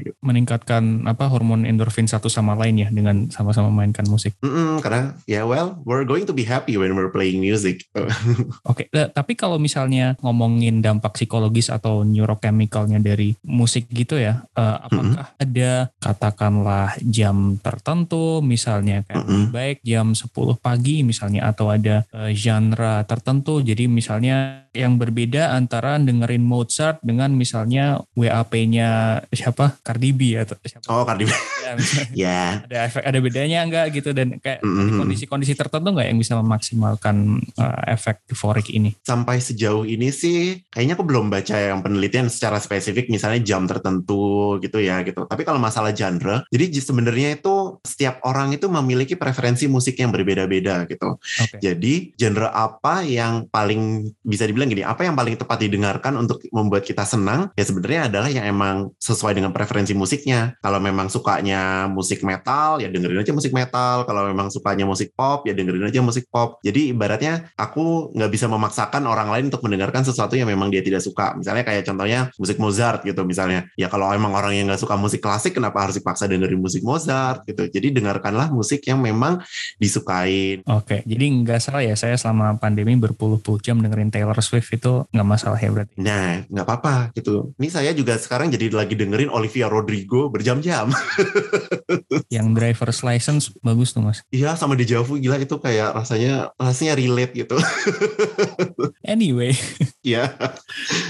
gitu. 0.00 0.16
meningkatkan 0.24 1.04
apa 1.04 1.28
hormon 1.28 1.68
endorfin 1.68 2.08
satu 2.08 2.32
sama 2.32 2.56
lain 2.56 2.86
ya 2.86 2.88
dengan 2.88 3.28
sama-sama 3.28 3.68
mainkan 3.68 4.06
musik. 4.08 4.34
Mm-mm, 4.40 4.80
karena 4.80 5.14
ya 5.28 5.44
well, 5.44 5.78
we're 5.84 6.06
going 6.08 6.24
to 6.24 6.34
be 6.34 6.44
happy 6.46 6.80
when 6.80 6.96
we're 6.96 7.12
playing 7.12 7.40
music. 7.40 7.84
Oke, 8.70 8.88
eh, 8.88 9.08
tapi 9.12 9.36
kalau 9.36 9.60
misalnya 9.60 10.16
ngomongin 10.24 10.80
dampak 10.80 11.16
psikologis 11.16 11.68
atau 11.68 12.02
neurochemicalnya 12.02 12.98
dari 13.00 13.36
musik 13.44 13.88
gitu 13.92 14.16
ya, 14.16 14.42
eh, 14.56 14.76
apakah 14.88 15.36
ada 15.36 15.72
katakanlah 16.00 16.96
jam 17.04 17.60
tertentu 17.60 18.40
misalnya 18.40 19.04
kayak 19.06 19.24
Mm-mm. 19.24 19.28
lebih 19.28 19.50
baik 19.52 19.78
jam 19.84 20.16
10 20.16 20.30
pagi 20.58 21.04
misalnya 21.04 21.50
atau 21.50 21.70
ada 21.70 22.04
eh, 22.10 22.32
genre 22.32 23.04
tertentu. 23.04 23.60
Jadi 23.60 23.86
misalnya 23.90 24.66
yang 24.74 24.98
berbeda 24.98 25.54
antara 25.54 25.96
dengerin 26.02 26.42
Mozart 26.42 26.98
dengan 27.00 27.32
misalnya 27.32 28.02
WAP-nya 28.18 29.22
siapa? 29.30 29.73
Cardi 29.82 30.10
B 30.12 30.36
atau 30.38 30.54
siapa? 30.62 30.86
Oh, 30.92 31.02
Cardi 31.02 31.24
B. 31.26 31.30
ya, 32.24 32.64
ada 32.64 32.76
efek 32.86 33.02
ada 33.02 33.18
bedanya 33.18 33.58
enggak 33.64 33.86
gitu? 33.96 34.10
Dan 34.12 34.38
kayak 34.38 34.60
mm-hmm. 34.60 35.00
kondisi-kondisi 35.00 35.54
tertentu 35.56 35.94
enggak 35.94 36.08
yang 36.12 36.18
bisa 36.20 36.36
memaksimalkan 36.38 37.40
uh, 37.58 37.80
efek 37.90 38.22
euforik 38.30 38.68
ini? 38.70 38.94
Sampai 39.02 39.40
sejauh 39.40 39.88
ini 39.88 40.12
sih 40.12 40.62
kayaknya 40.68 40.94
aku 40.98 41.04
belum 41.06 41.32
baca 41.32 41.56
yang 41.56 41.80
penelitian 41.80 42.28
secara 42.28 42.60
spesifik 42.60 43.08
misalnya 43.08 43.40
jam 43.42 43.64
tertentu 43.64 44.58
gitu 44.60 44.78
ya 44.82 45.00
gitu. 45.06 45.24
Tapi 45.24 45.42
kalau 45.42 45.58
masalah 45.58 45.94
genre 45.96 46.44
jadi 46.52 46.70
sebenarnya 46.74 47.40
itu 47.40 47.80
setiap 47.82 48.20
orang 48.28 48.54
itu 48.54 48.68
memiliki 48.68 49.14
preferensi 49.16 49.66
musik 49.70 49.96
yang 49.98 50.12
berbeda-beda 50.12 50.84
gitu. 50.86 51.16
Okay. 51.24 51.58
jadi 51.60 51.94
genre 52.18 52.48
apa 52.50 53.06
yang 53.06 53.46
paling 53.48 54.12
bisa 54.22 54.44
dibilang 54.44 54.70
gini 54.70 54.82
apa 54.84 55.06
yang 55.06 55.14
paling 55.14 55.38
tepat 55.38 55.62
didengarkan 55.66 56.14
untuk 56.18 56.42
membuat 56.50 56.84
kita 56.84 57.06
senang 57.06 57.50
ya 57.54 57.64
sebenarnya 57.64 58.00
adalah 58.10 58.28
yang 58.28 58.46
emang 58.46 58.76
sesuai 58.98 59.34
dengan 59.36 59.54
preferensi 59.54 59.94
musiknya. 59.94 60.58
Kalau 60.58 60.82
memang 60.82 61.06
sukanya 61.08 61.53
musik 61.88 62.20
metal 62.26 62.82
ya 62.82 62.88
dengerin 62.90 63.22
aja 63.22 63.32
musik 63.32 63.52
metal. 63.54 64.04
Kalau 64.04 64.26
memang 64.28 64.50
sukanya 64.50 64.84
musik 64.84 65.14
pop 65.14 65.46
ya 65.46 65.54
dengerin 65.54 65.88
aja 65.88 66.00
musik 66.02 66.26
pop. 66.28 66.58
Jadi 66.66 66.90
ibaratnya 66.92 67.52
aku 67.54 68.10
nggak 68.12 68.30
bisa 68.30 68.46
memaksakan 68.50 69.06
orang 69.06 69.30
lain 69.30 69.48
untuk 69.52 69.62
mendengarkan 69.64 70.02
sesuatu 70.02 70.34
yang 70.34 70.50
memang 70.50 70.68
dia 70.68 70.82
tidak 70.82 71.00
suka. 71.00 71.34
Misalnya 71.38 71.62
kayak 71.62 71.86
contohnya 71.86 72.30
musik 72.36 72.58
Mozart 72.58 73.06
gitu 73.06 73.22
misalnya. 73.22 73.70
Ya 73.78 73.86
kalau 73.86 74.10
emang 74.10 74.34
orang 74.34 74.54
yang 74.54 74.66
nggak 74.68 74.82
suka 74.82 74.98
musik 74.98 75.22
klasik 75.22 75.56
kenapa 75.56 75.86
harus 75.86 75.96
dipaksa 75.98 76.26
dengerin 76.26 76.60
musik 76.60 76.82
Mozart 76.82 77.46
gitu? 77.46 77.66
Jadi 77.70 77.94
dengarkanlah 77.94 78.50
musik 78.50 78.82
yang 78.86 79.00
memang 79.00 79.40
disukain. 79.78 80.66
Oke 80.66 81.04
jadi 81.04 81.24
nggak 81.30 81.60
salah 81.60 81.82
ya 81.84 81.94
saya 81.94 82.16
selama 82.16 82.56
pandemi 82.56 82.96
berpuluh-puluh 82.96 83.60
jam 83.60 83.78
dengerin 83.78 84.08
Taylor 84.08 84.36
Swift 84.40 84.72
itu 84.72 85.04
nggak 85.12 85.28
masalah 85.28 85.58
ya 85.60 85.70
berarti? 85.70 85.94
Nah 86.00 86.42
nggak 86.48 86.64
apa-apa 86.64 86.94
gitu. 87.16 87.52
Ini 87.60 87.68
saya 87.68 87.90
juga 87.92 88.16
sekarang 88.16 88.48
jadi 88.50 88.72
lagi 88.72 88.96
dengerin 88.96 89.28
Olivia 89.28 89.68
Rodrigo 89.68 90.32
berjam-jam 90.32 90.88
yang 92.34 92.52
driver's 92.52 93.00
license 93.06 93.52
bagus 93.60 93.92
tuh 93.94 94.02
mas. 94.02 94.20
Iya 94.30 94.54
sama 94.58 94.74
di 94.74 94.84
Javu 94.88 95.16
gila 95.18 95.38
itu 95.40 95.56
kayak 95.58 95.94
rasanya 95.94 96.52
rasanya 96.56 96.94
relate 96.98 97.32
gitu. 97.44 97.56
anyway. 99.14 99.52
Iya. 100.04 100.36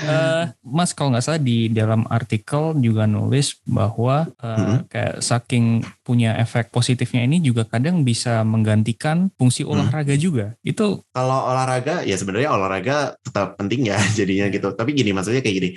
uh, 0.06 0.54
mas 0.62 0.94
kalau 0.94 1.14
nggak 1.14 1.24
salah 1.24 1.42
di 1.42 1.66
dalam 1.70 2.06
artikel 2.06 2.76
juga 2.78 3.10
nulis 3.10 3.58
bahwa 3.66 4.30
uh, 4.38 4.54
hmm. 4.54 4.78
kayak 4.86 5.14
saking 5.18 5.82
punya 6.04 6.36
efek 6.36 6.68
positifnya 6.68 7.24
ini 7.24 7.40
juga 7.40 7.64
kadang 7.64 8.04
bisa 8.04 8.44
menggantikan 8.44 9.32
fungsi 9.40 9.64
olahraga 9.64 10.14
hmm. 10.14 10.22
juga. 10.22 10.46
Itu 10.60 11.08
kalau 11.10 11.48
olahraga 11.48 12.04
ya 12.04 12.14
sebenarnya 12.14 12.52
olahraga 12.52 13.16
tetap 13.24 13.56
penting 13.56 13.88
ya 13.88 13.96
jadinya 14.18 14.52
gitu. 14.52 14.68
Tapi 14.76 14.92
gini 14.92 15.16
maksudnya 15.16 15.40
kayak 15.40 15.56
gini. 15.56 15.70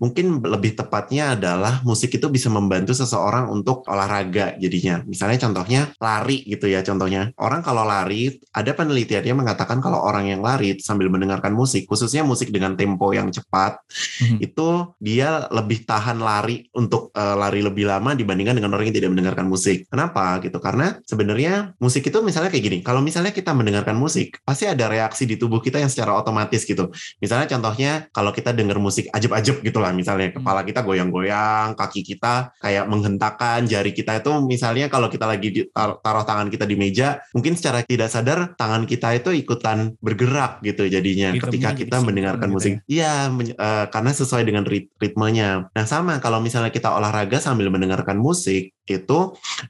Mungkin 0.00 0.40
lebih 0.40 0.74
tepatnya 0.80 1.36
adalah 1.36 1.84
musik 1.84 2.16
itu 2.16 2.26
bisa 2.32 2.48
membantu 2.48 2.96
seseorang 2.96 3.52
untuk 3.52 3.84
olahraga 3.86 4.56
jadinya. 4.56 5.04
Misalnya 5.04 5.38
contohnya 5.44 5.92
lari 6.00 6.42
gitu 6.48 6.66
ya 6.66 6.80
contohnya. 6.80 7.30
Orang 7.36 7.60
kalau 7.60 7.84
lari 7.84 8.40
ada 8.56 8.72
penelitiannya 8.72 9.36
mengatakan 9.36 9.84
kalau 9.84 10.00
orang 10.00 10.32
yang 10.32 10.40
lari 10.40 10.80
sambil 10.80 11.12
mendengarkan 11.12 11.52
musik 11.52 11.84
khususnya 11.84 12.24
musik 12.24 12.48
dengan 12.48 12.78
tempo 12.78 13.10
yang 13.10 13.28
cepat 13.28 13.82
hmm. 14.22 14.38
itu 14.40 14.68
dia 15.02 15.50
lebih 15.50 15.82
tahan 15.82 16.22
lari 16.22 16.70
untuk 16.72 17.10
uh, 17.12 17.34
lari 17.34 17.60
lebih 17.60 17.90
lama 17.90 18.14
dibandingkan 18.14 18.56
dengan 18.56 18.70
orang 18.78 18.88
yang 18.88 18.96
tidak 18.96 19.10
mendengarkan 19.12 19.46
musik 19.50 19.73
musik. 19.74 19.90
Kenapa 19.90 20.38
gitu? 20.40 20.58
Karena 20.62 20.86
sebenarnya 21.02 21.74
musik 21.82 22.06
itu 22.06 22.18
misalnya 22.22 22.50
kayak 22.54 22.64
gini. 22.64 22.78
Kalau 22.86 23.02
misalnya 23.02 23.34
kita 23.34 23.50
mendengarkan 23.50 23.98
musik, 23.98 24.38
pasti 24.46 24.70
ada 24.70 24.86
reaksi 24.86 25.26
di 25.26 25.34
tubuh 25.34 25.58
kita 25.58 25.82
yang 25.82 25.90
secara 25.90 26.14
otomatis 26.14 26.62
gitu. 26.62 26.94
Misalnya 27.18 27.50
contohnya 27.50 28.06
kalau 28.14 28.30
kita 28.30 28.54
dengar 28.54 28.78
musik 28.78 29.10
ajeb-ajeb 29.10 29.66
gitu 29.66 29.78
lah. 29.82 29.90
Misalnya 29.90 30.30
hmm. 30.30 30.36
kepala 30.40 30.60
kita 30.62 30.80
goyang-goyang, 30.86 31.74
kaki 31.74 32.06
kita 32.06 32.54
kayak 32.62 32.84
menghentakkan, 32.86 33.66
jari 33.66 33.90
kita 33.90 34.22
itu 34.22 34.32
misalnya 34.46 34.86
kalau 34.86 35.10
kita 35.10 35.26
lagi 35.26 35.66
taruh 35.74 36.24
tangan 36.24 36.48
kita 36.48 36.64
di 36.64 36.76
meja, 36.78 37.18
mungkin 37.34 37.58
secara 37.58 37.82
tidak 37.82 38.08
sadar 38.12 38.54
tangan 38.54 38.86
kita 38.86 39.18
itu 39.18 39.34
ikutan 39.34 39.96
bergerak 39.98 40.62
gitu 40.62 40.86
jadinya 40.86 41.34
Ritmenya 41.34 41.44
ketika 41.50 41.70
kita 41.74 41.96
mendengarkan 42.04 42.48
gitu 42.52 42.56
musik. 42.56 42.72
Iya, 42.86 43.32
ya, 43.32 43.54
uh, 43.58 43.84
karena 43.90 44.10
sesuai 44.14 44.42
dengan 44.46 44.64
rit 44.68 44.92
ritmenya. 45.00 45.72
Nah 45.72 45.84
sama 45.88 46.20
kalau 46.20 46.38
misalnya 46.38 46.70
kita 46.70 46.92
olahraga 46.92 47.40
sambil 47.40 47.72
mendengarkan 47.72 48.20
musik, 48.20 48.76
itu 48.84 49.18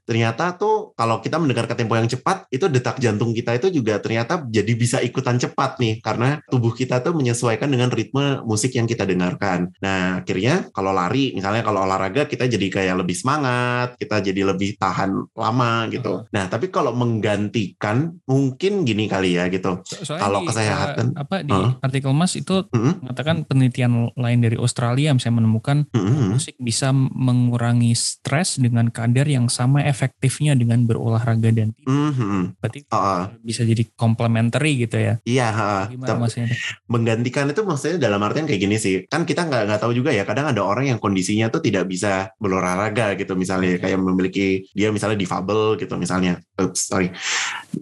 ternyata 0.03 0.59
tuh 0.59 0.97
kalau 0.99 1.23
kita 1.23 1.39
mendengar 1.39 1.71
ke 1.71 1.75
tempo 1.79 1.95
yang 1.95 2.11
cepat 2.11 2.51
itu 2.51 2.67
detak 2.67 2.99
jantung 2.99 3.31
kita 3.31 3.55
itu 3.55 3.71
juga 3.71 4.03
ternyata 4.03 4.43
jadi 4.51 4.73
bisa 4.75 4.99
ikutan 4.99 5.39
cepat 5.39 5.79
nih 5.79 6.03
karena 6.03 6.43
tubuh 6.51 6.75
kita 6.75 6.99
tuh 7.01 7.15
menyesuaikan 7.15 7.71
dengan 7.71 7.89
ritme 7.95 8.43
musik 8.43 8.75
yang 8.75 8.91
kita 8.91 9.07
dengarkan. 9.07 9.71
Nah 9.79 10.25
akhirnya 10.25 10.69
kalau 10.75 10.91
lari 10.91 11.37
misalnya 11.37 11.63
kalau 11.63 11.87
olahraga 11.87 12.27
kita 12.27 12.51
jadi 12.51 12.67
kayak 12.71 13.05
lebih 13.05 13.17
semangat, 13.17 13.95
kita 14.01 14.19
jadi 14.25 14.55
lebih 14.55 14.77
tahan 14.81 15.35
lama 15.37 15.87
gitu. 15.93 16.27
Nah 16.35 16.51
tapi 16.51 16.73
kalau 16.73 16.91
menggantikan 16.97 18.19
mungkin 18.27 18.83
gini 18.83 19.07
kali 19.07 19.39
ya 19.39 19.47
gitu. 19.53 19.85
So, 19.87 20.17
kalau 20.17 20.43
di, 20.43 20.49
kesehatan 20.51 21.15
uh, 21.15 21.23
apa 21.23 21.37
di 21.45 21.55
uh, 21.55 21.77
artikel 21.85 22.11
Mas 22.17 22.35
itu 22.35 22.65
uh, 22.65 22.95
mengatakan 23.05 23.45
penelitian 23.45 24.11
lain 24.17 24.41
dari 24.41 24.57
Australia 24.57 25.13
misalnya 25.13 25.45
menemukan 25.45 25.87
uh, 25.93 26.33
musik 26.35 26.57
bisa 26.59 26.91
mengurangi 26.95 27.93
stres 27.95 28.57
dengan 28.57 28.89
kadar 28.89 29.29
yang 29.29 29.47
sama 29.53 29.84
efektifnya 29.85 30.57
dengan 30.57 30.83
berolahraga 30.89 31.53
dan 31.53 31.77
tidur. 31.77 31.93
Mm-hmm. 31.93 32.43
Berarti 32.59 32.81
uh, 32.89 33.31
bisa 33.45 33.63
jadi 33.63 33.85
complementary 33.95 34.89
gitu 34.89 34.97
ya? 34.97 35.15
Iya. 35.29 35.49
Uh, 35.53 35.85
Gimana 35.93 36.17
maksudnya? 36.25 36.49
Menggantikan 36.89 37.47
itu 37.53 37.63
maksudnya 37.63 37.97
dalam 38.01 38.21
artian 38.25 38.49
kayak 38.49 38.61
gini 38.65 38.77
sih. 38.81 39.05
Kan 39.07 39.29
kita 39.29 39.45
nggak 39.45 39.69
nggak 39.69 39.81
tahu 39.81 39.93
juga 39.93 40.11
ya. 40.11 40.25
Kadang 40.25 40.51
ada 40.51 40.65
orang 40.65 40.89
yang 40.89 40.99
kondisinya 40.99 41.53
tuh 41.53 41.61
tidak 41.61 41.85
bisa 41.87 42.33
berolahraga 42.41 43.15
gitu 43.21 43.37
misalnya 43.37 43.77
okay. 43.77 43.93
kayak 43.93 43.99
memiliki 44.01 44.65
dia 44.73 44.89
misalnya 44.89 45.21
difabel 45.21 45.77
gitu 45.77 45.95
misalnya. 46.01 46.41
Oops, 46.57 46.81
sorry. 46.81 47.13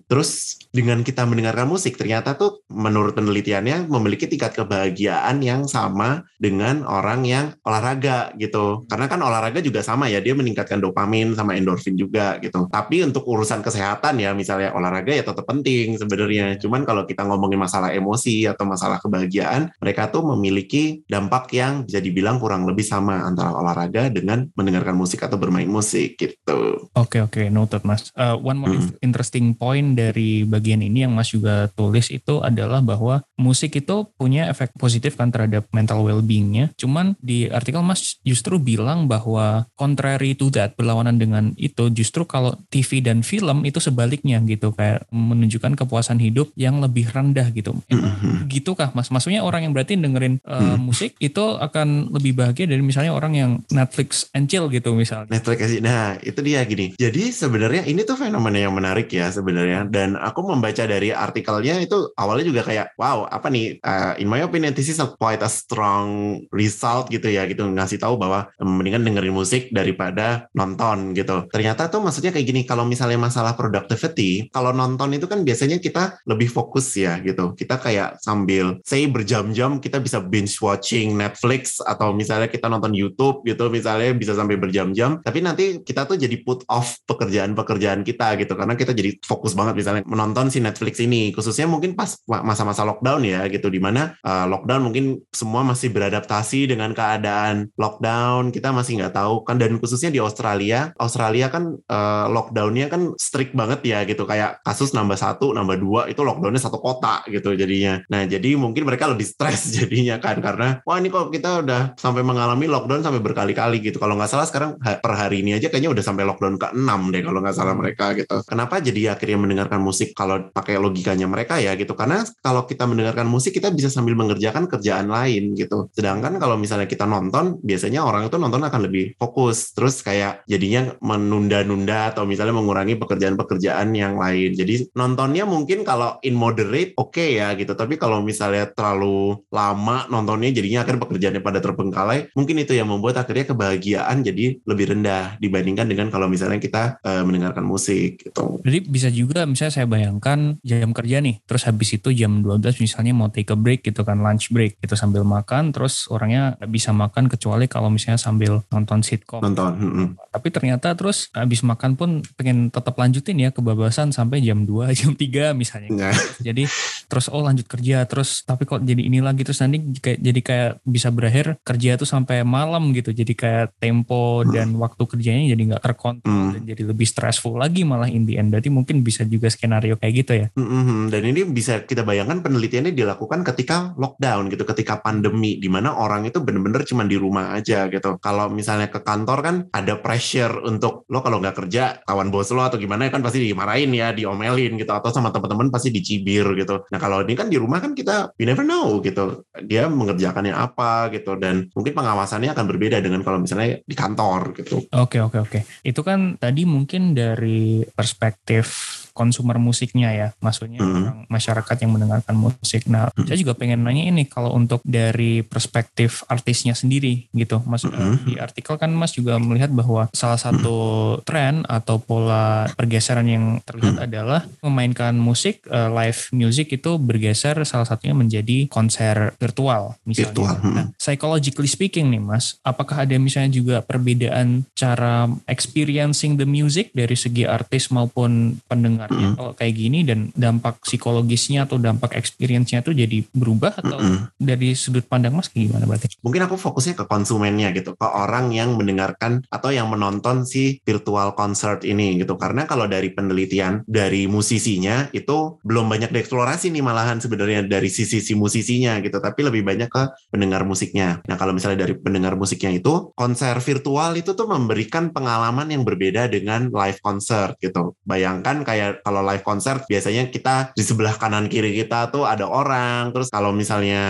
Terus 0.09 0.61
dengan 0.73 1.05
kita 1.05 1.29
mendengarkan 1.29 1.69
musik 1.69 2.01
ternyata 2.01 2.35
tuh 2.35 2.65
menurut 2.73 3.13
penelitiannya 3.13 3.93
memiliki 3.93 4.25
tingkat 4.25 4.57
kebahagiaan 4.57 5.45
yang 5.45 5.69
sama 5.69 6.25
dengan 6.41 6.85
orang 6.89 7.29
yang 7.29 7.47
olahraga 7.67 8.33
gitu. 8.41 8.89
Karena 8.89 9.07
kan 9.07 9.21
olahraga 9.21 9.61
juga 9.61 9.85
sama 9.85 10.09
ya, 10.09 10.25
dia 10.25 10.33
meningkatkan 10.33 10.81
dopamin 10.81 11.37
sama 11.37 11.55
endorfin 11.59 11.95
juga 11.99 12.41
gitu. 12.41 12.67
Tapi 12.73 13.05
untuk 13.05 13.29
urusan 13.29 13.61
kesehatan 13.61 14.21
ya 14.23 14.33
misalnya 14.33 14.73
olahraga 14.73 15.13
ya 15.13 15.25
tetap 15.27 15.45
penting 15.45 16.01
sebenarnya. 16.01 16.57
Cuman 16.57 16.89
kalau 16.89 17.05
kita 17.05 17.27
ngomongin 17.29 17.61
masalah 17.61 17.93
emosi 17.93 18.49
atau 18.49 18.65
masalah 18.65 18.99
kebahagiaan, 19.03 19.71
mereka 19.79 20.09
tuh 20.09 20.25
memiliki 20.35 21.05
dampak 21.11 21.53
yang 21.53 21.85
bisa 21.85 22.01
dibilang 22.01 22.41
kurang 22.41 22.65
lebih 22.65 22.87
sama 22.87 23.27
antara 23.27 23.53
olahraga 23.53 24.09
dengan 24.09 24.49
mendengarkan 24.57 24.97
musik 24.97 25.21
atau 25.21 25.37
bermain 25.37 25.69
musik 25.69 26.17
gitu. 26.17 26.89
Oke 26.97 27.19
okay, 27.19 27.21
oke, 27.21 27.33
okay. 27.43 27.47
noted 27.53 27.83
Mas. 27.85 28.09
Uh, 28.17 28.39
one 28.39 28.59
more 28.59 28.73
hmm. 28.73 28.95
interesting 29.05 29.53
point 29.53 29.82
dari 29.99 30.47
bagian 30.47 30.81
ini 30.81 31.05
yang 31.05 31.13
Mas 31.13 31.35
juga 31.35 31.67
tulis 31.75 32.09
itu 32.15 32.39
adalah 32.41 32.79
bahwa 32.79 33.27
musik 33.37 33.75
itu 33.75 34.07
punya 34.15 34.47
efek 34.49 34.75
positif 34.79 35.19
kan 35.19 35.35
terhadap 35.35 35.67
mental 35.75 36.07
well-beingnya. 36.07 36.71
Cuman 36.79 37.19
di 37.19 37.51
artikel 37.51 37.83
Mas 37.83 38.23
justru 38.23 38.63
bilang 38.63 39.11
bahwa 39.11 39.67
contrary 39.75 40.39
to 40.39 40.49
that, 40.55 40.79
berlawanan 40.79 41.19
dengan 41.19 41.45
itu 41.59 41.91
justru 41.91 42.23
kalau 42.23 42.55
TV 42.71 43.03
dan 43.03 43.27
film 43.27 43.67
itu 43.67 43.83
sebaliknya 43.83 44.39
gitu 44.47 44.71
kayak 44.71 45.05
menunjukkan 45.11 45.75
kepuasan 45.75 46.23
hidup 46.23 46.55
yang 46.55 46.79
lebih 46.79 47.11
rendah 47.11 47.51
gitu. 47.51 47.75
Mm-hmm. 47.91 48.47
gitukah 48.47 48.93
Mas? 48.93 49.09
Maksudnya 49.09 49.43
orang 49.43 49.67
yang 49.67 49.73
berarti 49.73 49.97
dengerin 49.97 50.39
uh, 50.45 50.77
musik 50.77 51.17
itu 51.19 51.57
akan 51.57 52.13
lebih 52.13 52.37
bahagia 52.37 52.69
dari 52.69 52.85
misalnya 52.85 53.17
orang 53.17 53.33
yang 53.33 53.51
Netflix 53.73 54.29
and 54.37 54.47
chill 54.47 54.69
gitu 54.69 54.93
misalnya. 54.93 55.33
Netflix 55.33 55.73
Nah, 55.81 56.21
itu 56.21 56.41
dia 56.45 56.61
gini. 56.69 56.93
Jadi 56.99 57.33
sebenarnya 57.33 57.89
ini 57.89 58.05
tuh 58.05 58.21
fenomena 58.21 58.59
yang 58.61 58.75
menarik 58.77 59.09
ya 59.09 59.33
sebenarnya 59.33 59.72
dan 59.89 60.15
aku 60.21 60.45
membaca 60.45 60.85
dari 60.85 61.11
artikelnya 61.11 61.81
itu 61.81 62.13
awalnya 62.19 62.47
juga 62.49 62.63
kayak 62.69 62.97
wow 63.01 63.25
apa 63.27 63.49
nih? 63.49 63.81
Uh, 63.81 64.13
in 64.21 64.29
my 64.29 64.45
opinion 64.45 64.77
this 64.77 64.93
is 64.93 65.01
a 65.01 65.09
quite 65.17 65.41
a 65.41 65.51
strong 65.51 66.39
result 66.53 67.09
gitu 67.09 67.33
ya 67.33 67.49
gitu. 67.49 67.65
Ngasih 67.65 67.99
tahu 68.03 68.21
bahwa 68.21 68.53
mendingan 68.61 69.03
dengerin 69.07 69.35
musik 69.35 69.73
daripada 69.73 70.47
nonton 70.53 71.17
gitu. 71.17 71.49
Ternyata 71.49 71.89
tuh 71.89 72.05
maksudnya 72.05 72.31
kayak 72.31 72.47
gini 72.47 72.61
kalau 72.69 72.85
misalnya 72.85 73.17
masalah 73.17 73.57
productivity 73.57 74.53
kalau 74.53 74.71
nonton 74.77 75.17
itu 75.17 75.25
kan 75.25 75.41
biasanya 75.43 75.81
kita 75.81 76.21
lebih 76.29 76.53
fokus 76.53 76.93
ya 76.95 77.17
gitu. 77.25 77.57
Kita 77.57 77.81
kayak 77.81 78.21
sambil 78.21 78.79
say 78.85 79.09
berjam-jam 79.09 79.81
kita 79.81 79.99
bisa 79.99 80.21
binge 80.21 80.59
watching 80.61 81.17
Netflix 81.17 81.81
atau 81.81 82.13
misalnya 82.13 82.51
kita 82.53 82.69
nonton 82.69 82.93
YouTube 82.93 83.43
gitu 83.47 83.73
misalnya 83.73 84.13
bisa 84.13 84.37
sampai 84.37 84.61
berjam-jam. 84.61 85.23
Tapi 85.23 85.39
nanti 85.41 85.65
kita 85.81 86.05
tuh 86.05 86.19
jadi 86.19 86.37
put 86.43 86.67
off 86.69 86.99
pekerjaan-pekerjaan 87.07 88.03
kita 88.03 88.37
gitu. 88.41 88.53
Karena 88.59 88.75
kita 88.75 88.93
jadi 88.93 89.17
fokus 89.23 89.55
misalnya 89.73 90.05
menonton 90.05 90.53
si 90.53 90.61
Netflix 90.61 91.01
ini. 91.01 91.33
Khususnya 91.33 91.65
mungkin 91.65 91.97
pas 91.97 92.21
masa-masa 92.29 92.85
lockdown 92.85 93.25
ya 93.25 93.49
gitu. 93.49 93.73
Di 93.73 93.81
mana 93.81 94.13
uh, 94.21 94.45
lockdown 94.45 94.85
mungkin 94.85 95.25
semua 95.33 95.65
masih 95.65 95.89
beradaptasi 95.95 96.69
dengan 96.69 96.93
keadaan 96.93 97.73
lockdown. 97.81 98.53
Kita 98.53 98.75
masih 98.75 99.01
nggak 99.01 99.17
tahu 99.17 99.49
kan. 99.49 99.57
Dan 99.57 99.81
khususnya 99.81 100.13
di 100.13 100.21
Australia 100.21 100.93
Australia 101.01 101.49
kan 101.49 101.63
kan 101.63 101.79
uh, 101.87 102.27
lockdownnya 102.29 102.91
kan 102.91 103.15
strict 103.15 103.55
banget 103.55 103.81
ya 103.87 104.03
gitu. 104.03 104.27
Kayak 104.27 104.61
kasus 104.67 104.91
nambah 104.93 105.15
satu 105.15 105.55
nambah 105.55 105.77
dua 105.79 106.01
itu 106.11 106.27
lockdownnya 106.27 106.59
satu 106.59 106.83
kota 106.83 107.23
gitu 107.31 107.55
jadinya. 107.55 108.03
Nah 108.11 108.27
jadi 108.27 108.59
mungkin 108.59 108.83
mereka 108.83 109.07
lebih 109.07 109.25
stres 109.25 109.71
jadinya 109.79 110.19
kan. 110.19 110.43
Karena 110.43 110.83
wah 110.83 110.99
ini 110.99 111.09
kok 111.09 111.31
kita 111.31 111.63
udah 111.63 111.95
sampai 111.95 112.27
mengalami 112.27 112.67
lockdown 112.67 113.07
sampai 113.07 113.23
berkali-kali 113.23 113.79
gitu. 113.79 114.03
Kalau 114.03 114.19
nggak 114.19 114.31
salah 114.31 114.47
sekarang 114.49 114.77
per 114.83 115.13
hari 115.15 115.47
ini 115.47 115.57
aja 115.57 115.71
kayaknya 115.71 115.95
udah 115.95 116.05
sampai 116.05 116.25
lockdown 116.27 116.59
ke 116.59 116.75
enam 116.75 117.01
deh 117.15 117.23
kalau 117.23 117.39
nggak 117.39 117.57
salah 117.57 117.75
mereka 117.79 118.13
gitu. 118.19 118.43
Kenapa 118.43 118.83
jadi 118.83 119.15
akhirnya 119.15 119.39
mendengarkan 119.43 119.83
musik 119.83 120.15
kalau 120.15 120.49
pakai 120.55 120.79
logikanya 120.79 121.27
mereka 121.27 121.59
ya 121.59 121.75
gitu. 121.75 121.99
Karena 121.99 122.23
kalau 122.39 122.63
kita 122.65 122.87
mendengarkan 122.87 123.27
musik 123.27 123.59
kita 123.59 123.75
bisa 123.75 123.91
sambil 123.91 124.15
mengerjakan 124.15 124.71
kerjaan 124.71 125.11
lain 125.11 125.59
gitu. 125.59 125.91
Sedangkan 125.91 126.39
kalau 126.39 126.55
misalnya 126.55 126.87
kita 126.87 127.05
nonton 127.05 127.59
biasanya 127.61 128.07
orang 128.07 128.31
itu 128.31 128.39
nonton 128.39 128.63
akan 128.63 128.81
lebih 128.87 129.19
fokus. 129.19 129.75
Terus 129.75 129.99
kayak 130.07 130.47
jadinya 130.47 130.95
menunda-nunda 131.03 132.15
atau 132.15 132.29
misalnya 132.29 132.55
mengurangi 132.55 133.01
pekerjaan-pekerjaan 133.01 133.89
yang 133.97 134.21
lain. 134.21 134.53
Jadi 134.53 134.93
nontonnya 134.93 135.49
mungkin 135.49 135.83
kalau 135.83 136.21
in 136.21 136.37
moderate 136.37 136.93
oke 137.01 137.17
okay 137.17 137.41
ya 137.41 137.57
gitu, 137.57 137.73
tapi 137.73 137.97
kalau 137.97 138.21
misalnya 138.21 138.69
terlalu 138.69 139.41
lama 139.49 140.05
nontonnya 140.13 140.53
jadinya 140.53 140.85
akhirnya 140.85 141.01
pekerjaannya 141.09 141.43
pada 141.43 141.59
terbengkalai, 141.65 142.29
mungkin 142.37 142.61
itu 142.61 142.77
yang 142.77 142.93
membuat 142.93 143.25
akhirnya 143.25 143.57
kebahagiaan 143.57 144.21
jadi 144.21 144.61
lebih 144.69 144.93
rendah 144.93 145.41
dibandingkan 145.41 145.89
dengan 145.89 146.13
kalau 146.13 146.29
misalnya 146.29 146.61
kita 146.61 147.01
uh, 147.01 147.25
mendengarkan 147.25 147.65
musik 147.65 148.21
gitu. 148.21 148.61
Jadi 148.61 148.79
bisa 148.85 149.09
juga 149.09 149.32
misalnya 149.49 149.73
saya 149.73 149.87
bayangkan 149.89 150.61
jam 150.61 150.91
kerja 150.93 151.25
nih, 151.25 151.41
terus 151.49 151.65
habis 151.65 151.97
itu 151.97 152.13
jam 152.13 152.45
12 152.45 152.83
misalnya 152.85 153.13
mau 153.17 153.29
take 153.33 153.53
a 153.53 153.59
break 153.59 153.87
gitu 153.87 154.05
kan 154.05 154.21
lunch 154.21 154.53
break 154.53 154.79
gitu 154.79 154.95
sambil 154.95 155.25
makan, 155.25 155.73
terus 155.73 156.07
orangnya 156.13 156.59
nggak 156.61 156.71
bisa 156.71 156.91
makan 156.93 157.27
kecuali 157.33 157.67
kalau 157.67 157.89
misalnya 157.89 158.21
sambil 158.21 158.63
nonton 158.69 159.01
sitcom. 159.01 159.41
Nonton. 159.41 159.73
Hmm. 159.79 160.09
Tapi 160.31 160.49
ternyata 160.53 160.93
terus 160.93 161.33
habis 161.33 161.65
makan 161.65 161.97
pun 161.97 162.21
pengen 162.37 162.69
tetap 162.69 162.95
lanjutin 162.99 163.41
ya 163.41 163.51
kebabasan 163.51 164.13
sampai 164.13 164.45
jam 164.45 164.69
2, 164.69 164.93
jam 165.01 165.13
3 165.17 165.57
misalnya. 165.57 165.91
Nah. 165.91 166.17
Jadi 166.39 166.69
terus 167.09 167.29
oh 167.29 167.45
lanjut 167.45 167.69
kerja 167.69 168.05
terus 168.09 168.45
tapi 168.45 168.65
kok 168.65 168.81
jadi 168.81 169.05
ini 169.05 169.21
lagi 169.21 169.45
terus 169.45 169.61
nanti 169.61 169.81
kayak 170.01 170.19
jadi 170.21 170.41
kayak 170.41 170.71
bisa 170.85 171.09
berakhir 171.13 171.61
kerja 171.63 171.97
tuh 171.97 172.09
sampai 172.09 172.45
malam 172.45 172.93
gitu. 172.93 173.13
Jadi 173.13 173.33
kayak 173.33 173.77
tempo 173.79 174.43
hmm. 174.43 174.51
dan 174.53 174.69
waktu 174.77 175.03
kerjanya 175.07 175.45
jadi 175.53 175.63
nggak 175.75 175.83
terkontrol 175.83 176.33
hmm. 176.33 176.51
dan 176.59 176.63
jadi 176.67 176.83
lebih 176.89 177.07
stressful 177.07 177.57
lagi 177.57 177.85
malah 177.87 178.09
in 178.09 178.25
the 178.27 178.37
end. 178.37 178.53
Berarti 178.53 178.69
mungkin 178.73 179.01
bisa 179.05 179.22
juga 179.27 179.49
skenario 179.51 179.99
kayak 179.99 180.15
gitu 180.15 180.33
ya. 180.35 180.47
Hmm, 180.55 181.11
dan 181.11 181.23
ini 181.27 181.47
bisa 181.47 181.83
kita 181.85 182.03
bayangkan 182.07 182.41
penelitiannya 182.41 182.95
dilakukan 182.95 183.43
ketika 183.47 183.93
lockdown 183.99 184.49
gitu, 184.51 184.63
ketika 184.67 185.01
pandemi 185.03 185.59
di 185.59 185.69
mana 185.71 185.95
orang 185.95 186.27
itu 186.27 186.43
bener-bener 186.43 186.83
cuma 186.87 187.07
di 187.07 187.17
rumah 187.19 187.55
aja 187.55 187.87
gitu. 187.91 188.19
Kalau 188.19 188.51
misalnya 188.51 188.89
ke 188.89 189.01
kantor 189.03 189.39
kan 189.43 189.57
ada 189.71 189.99
pressure 189.99 190.63
untuk 190.65 191.07
lo 191.11 191.21
kalau 191.21 191.39
nggak 191.43 191.57
kerja 191.65 192.03
kawan 192.07 192.29
bos 192.33 192.51
lo 192.55 192.65
atau 192.65 192.79
gimana 192.79 193.09
kan 193.13 193.21
pasti 193.21 193.43
dimarahin 193.43 193.91
ya 193.93 194.15
diomelin 194.15 194.79
gitu 194.79 194.93
atau 194.93 195.11
sama 195.13 195.31
teman-teman 195.31 195.69
pasti 195.69 195.93
dicibir 195.93 196.47
gitu. 196.59 196.87
Nah 196.89 196.99
kalau 196.99 197.23
ini 197.23 197.35
kan 197.35 197.51
di 197.51 197.59
rumah 197.59 197.83
kan 197.83 197.93
kita 197.93 198.35
we 198.37 198.45
never 198.49 198.65
know 198.65 198.99
gitu. 199.05 199.45
Dia 199.65 199.87
mengerjakannya 199.87 200.55
apa 200.55 201.13
gitu 201.15 201.37
dan 201.37 201.69
mungkin 201.75 201.93
pengawasannya 201.93 202.51
akan 202.53 202.65
berbeda 202.69 202.99
dengan 203.05 203.21
kalau 203.27 203.43
misalnya 203.43 203.81
di 203.83 203.97
kantor 203.97 204.57
gitu. 204.59 204.85
Oke 204.95 205.19
oke 205.21 205.39
oke. 205.43 205.59
Itu 205.85 206.01
kan 206.03 206.37
tadi 206.39 206.65
mungkin 206.65 207.13
dari 207.13 207.85
perspektif 207.85 208.99
konsumer 209.13 209.57
musiknya 209.61 210.11
ya, 210.13 210.29
maksudnya 210.41 210.81
hmm. 210.81 210.93
orang 210.93 211.19
masyarakat 211.29 211.77
yang 211.85 211.93
mendengarkan 211.95 212.35
musik. 212.37 212.85
Nah, 212.89 213.13
hmm. 213.13 213.29
saya 213.29 213.39
juga 213.39 213.55
pengen 213.57 213.85
nanya 213.85 214.09
ini 214.09 214.27
kalau 214.29 214.53
untuk 214.53 214.81
dari 214.85 215.45
perspektif 215.45 216.25
artisnya 216.29 216.73
sendiri 216.77 217.29
gitu, 217.33 217.61
Mas 217.65 217.85
hmm. 217.85 218.27
di 218.27 218.35
artikel 218.37 218.77
kan 218.77 218.93
Mas 218.93 219.17
juga 219.17 219.37
melihat 219.39 219.73
bahwa 219.73 220.09
salah 220.13 220.41
satu 220.41 220.77
hmm. 221.17 221.21
tren 221.25 221.55
atau 221.69 221.99
pola 222.01 222.69
pergeseran 222.77 223.27
yang 223.29 223.45
terlihat 223.65 223.97
hmm. 223.99 224.07
adalah 224.07 224.41
memainkan 224.65 225.15
musik 225.17 225.65
uh, 225.69 225.93
live 225.93 226.33
music 226.33 226.73
itu 226.75 226.97
bergeser 226.97 227.59
salah 227.69 227.87
satunya 227.87 228.15
menjadi 228.15 228.69
konser 228.69 229.35
virtual 229.39 229.97
misalnya. 230.07 230.33
Virtual. 230.33 230.57
Hmm. 230.63 230.75
Nah, 230.75 230.87
psychologically 230.97 231.71
speaking 231.71 232.13
nih 232.13 232.23
Mas, 232.23 232.57
apakah 232.63 233.05
ada 233.05 233.17
misalnya 233.19 233.53
juga 233.53 233.77
perbedaan 233.83 234.65
cara 234.79 235.27
experiencing 235.51 236.39
the 236.39 236.47
music 236.47 236.95
dari 236.95 237.19
segi 237.19 237.45
artis 237.49 237.91
maupun 237.91 238.63
pendengar 238.71 239.02
sebenarnya 239.07 239.31
mm 239.35 239.41
kalau 239.43 239.53
kayak 239.57 239.75
gini 239.75 239.99
dan 240.05 240.29
dampak 240.37 240.79
psikologisnya 240.85 241.65
atau 241.65 241.81
dampak 241.81 242.15
experience-nya 242.15 242.85
tuh 242.85 242.93
jadi 242.95 243.25
berubah 243.33 243.81
atau 243.81 243.99
mm 243.99 244.19
dari 244.39 244.75
sudut 244.77 245.07
pandang 245.07 245.39
Mas 245.39 245.49
gimana 245.49 245.87
berarti? 245.87 246.19
Mungkin 246.21 246.45
aku 246.47 246.59
fokusnya 246.59 246.99
ke 246.99 247.05
konsumennya 247.07 247.71
gitu, 247.73 247.95
ke 247.95 248.07
orang 248.07 248.51
yang 248.53 248.75
mendengarkan 248.75 249.43
atau 249.49 249.71
yang 249.71 249.89
menonton 249.89 250.45
si 250.45 250.83
virtual 250.83 251.33
concert 251.39 251.87
ini 251.87 252.19
gitu. 252.21 252.37
Karena 252.37 252.67
kalau 252.67 252.87
dari 252.91 253.15
penelitian 253.15 253.87
dari 253.87 254.27
musisinya 254.27 255.09
itu 255.15 255.59
belum 255.63 255.89
banyak 255.89 256.11
dieksplorasi 256.11 256.75
nih 256.75 256.85
malahan 256.85 257.23
sebenarnya 257.23 257.65
dari 257.67 257.89
sisi 257.89 258.19
si 258.21 258.35
musisinya 258.35 258.99
gitu, 259.01 259.19
tapi 259.23 259.47
lebih 259.47 259.63
banyak 259.63 259.89
ke 259.89 260.03
pendengar 260.35 260.67
musiknya. 260.67 261.23
Nah, 261.27 261.39
kalau 261.39 261.55
misalnya 261.55 261.87
dari 261.87 261.95
pendengar 261.97 262.35
musiknya 262.35 262.75
itu 262.75 263.15
konser 263.15 263.57
virtual 263.63 264.15
itu 264.19 264.35
tuh 264.35 264.47
memberikan 264.51 265.15
pengalaman 265.15 265.71
yang 265.71 265.87
berbeda 265.87 266.27
dengan 266.29 266.69
live 266.69 266.99
concert 267.01 267.57
gitu. 267.63 267.95
Bayangkan 268.03 268.67
kayak 268.93 269.01
kalau 269.01 269.25
live 269.25 269.41
konser 269.41 269.81
biasanya 269.89 270.29
kita 270.29 270.77
di 270.77 270.85
sebelah 270.85 271.17
kanan 271.17 271.49
kiri 271.49 271.73
kita 271.73 272.13
tuh 272.13 272.29
ada 272.29 272.45
orang. 272.45 273.09
Terus 273.17 273.33
kalau 273.33 273.57
misalnya 273.57 274.03